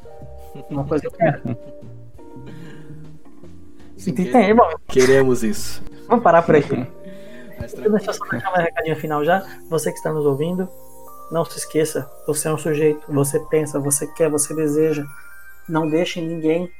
Uma 0.70 0.84
coisa 0.84 1.02
que 1.02 1.06
eu 1.08 1.12
quero. 1.12 1.40
Sim, 3.96 4.12
Tem, 4.12 4.30
que- 4.30 4.36
irmão. 4.36 4.68
queremos 4.88 5.42
isso. 5.42 5.82
Vamos 6.08 6.22
parar 6.22 6.42
por 6.42 6.54
aqui. 6.56 6.76
Deixa 7.58 8.10
eu 8.10 8.14
só 8.14 8.24
deixar 8.30 8.50
mais 8.50 8.60
um 8.60 8.64
recadinho 8.66 8.96
final 8.96 9.24
já. 9.24 9.42
Você 9.70 9.90
que 9.90 9.96
está 9.96 10.12
nos 10.12 10.26
ouvindo, 10.26 10.68
não 11.32 11.44
se 11.44 11.58
esqueça, 11.58 12.08
você 12.26 12.48
é 12.48 12.52
um 12.52 12.58
sujeito, 12.58 13.00
você 13.08 13.40
pensa, 13.50 13.80
você 13.80 14.06
quer, 14.08 14.30
você 14.30 14.54
deseja. 14.54 15.04
Não 15.68 15.88
deixe 15.88 16.20
ninguém 16.20 16.70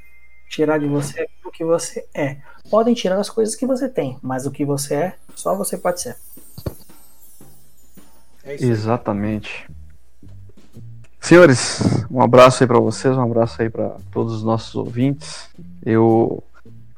tirar 0.49 0.79
de 0.79 0.87
você 0.87 1.29
o 1.45 1.51
que 1.51 1.65
você 1.65 2.07
é. 2.15 2.39
Podem 2.71 2.95
tirar 2.95 3.19
as 3.19 3.31
coisas 3.31 3.55
que 3.55 3.67
você 3.67 3.89
tem, 3.89 4.19
mas 4.23 4.47
o 4.47 4.51
que 4.51 4.65
você 4.65 4.95
é, 4.95 5.17
só 5.35 5.55
você 5.55 5.77
pode 5.79 6.01
ser. 6.01 6.17
É 8.45 8.55
isso. 8.55 8.65
Exatamente. 8.65 9.69
Senhores, 11.21 11.81
um 12.09 12.23
abraço 12.23 12.63
aí 12.63 12.69
pra 12.69 12.79
vocês, 12.79 13.17
um 13.17 13.23
abraço 13.23 13.61
aí 13.61 13.69
pra 13.69 13.97
todos 14.13 14.35
os 14.35 14.43
nossos 14.45 14.75
ouvintes. 14.77 15.49
Eu 15.85 16.43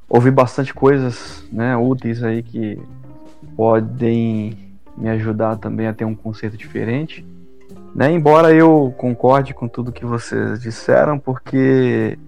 ouvi 0.08 0.30
bastante 0.30 0.74
coisas, 0.74 1.44
né, 1.50 1.76
úteis 1.76 2.22
aí 2.22 2.42
que 2.42 2.78
podem 3.56 4.76
me 4.96 5.08
ajudar 5.10 5.56
também 5.56 5.86
a 5.86 5.94
ter 5.94 6.04
um 6.04 6.14
conceito 6.14 6.56
diferente. 6.56 7.24
Né? 7.94 8.12
Embora 8.12 8.52
eu 8.52 8.94
concorde 8.96 9.54
com 9.54 9.66
tudo 9.66 9.92
que 9.92 10.04
vocês 10.04 10.60
disseram, 10.60 11.18
porque 11.18 12.18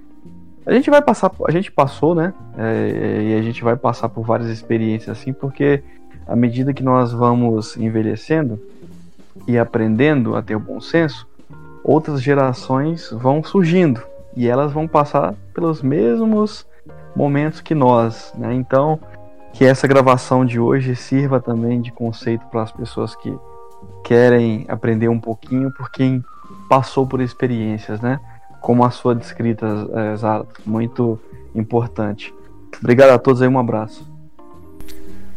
a 0.67 0.73
gente 0.73 0.91
vai 0.91 1.03
passar, 1.03 1.31
a 1.47 1.51
gente 1.51 1.71
passou, 1.71 2.15
né? 2.15 2.35
É, 2.57 3.23
e 3.23 3.35
a 3.39 3.43
gente 3.43 3.63
vai 3.65 3.77
passar 3.77 4.09
por 4.09 4.25
várias 4.25 4.49
experiências 4.51 5.19
assim, 5.19 5.33
porque 5.33 5.83
à 6.27 6.37
medida 6.37 6.73
que 6.73 6.83
nós 6.83 7.13
vamos 7.13 7.77
envelhecendo, 7.77 8.61
e 9.47 9.59
aprendendo 9.59 10.37
a 10.37 10.43
ter 10.43 10.55
o 10.55 10.61
bom 10.61 10.81
senso, 10.81 11.27
outras 11.83 12.23
gerações 12.23 13.11
vão 13.11 13.43
surgindo 13.43 14.03
e 14.37 14.49
elas 14.49 14.73
vão 14.73 14.87
passar 14.87 15.35
pelos 15.55 15.83
mesmos 15.83 16.67
momentos 17.17 17.61
que 17.61 17.75
nós, 17.75 18.33
né? 18.37 18.55
Então, 18.55 18.99
que 19.53 19.65
essa 19.65 19.89
gravação 19.89 20.45
de 20.45 20.61
hoje 20.61 20.95
sirva 20.95 21.41
também 21.41 21.81
de 21.81 21.91
conceito 21.91 22.47
para 22.47 22.63
as 22.63 22.71
pessoas 22.71 23.17
que 23.17 23.37
querem 24.05 24.65
aprender 24.69 25.09
um 25.09 25.19
pouquinho 25.19 25.73
por 25.73 25.91
quem 25.91 26.23
passou 26.69 27.07
por 27.07 27.21
experiências, 27.21 28.01
né? 28.01 28.21
Como 28.61 28.85
a 28.85 28.91
sua 28.91 29.15
descrita, 29.15 29.67
Zara, 30.17 30.47
muito 30.67 31.19
importante. 31.55 32.35
Obrigado 32.79 33.11
a 33.11 33.19
todos 33.19 33.43
aí, 33.43 33.49
um 33.49 33.59
abraço. 33.59 34.07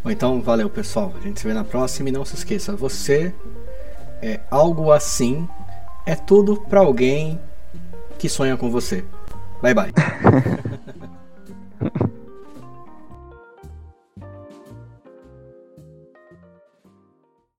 Bom, 0.04 0.12
então, 0.12 0.42
valeu, 0.42 0.70
pessoal. 0.70 1.14
A 1.18 1.22
gente 1.22 1.40
se 1.40 1.48
vê 1.48 1.54
na 1.54 1.64
próxima 1.64 2.10
e 2.10 2.12
não 2.12 2.26
se 2.26 2.36
esqueça, 2.36 2.76
você 2.76 3.34
é 4.22 4.40
algo 4.52 4.92
assim, 4.92 5.48
é 6.06 6.16
tudo 6.16 6.58
pra 6.58 6.82
alguém 6.82 7.40
que 8.18 8.30
sonha 8.30 8.58
com 8.58 8.70
você. 8.70 9.04
Bye 9.62 9.74
bye. 9.74 9.94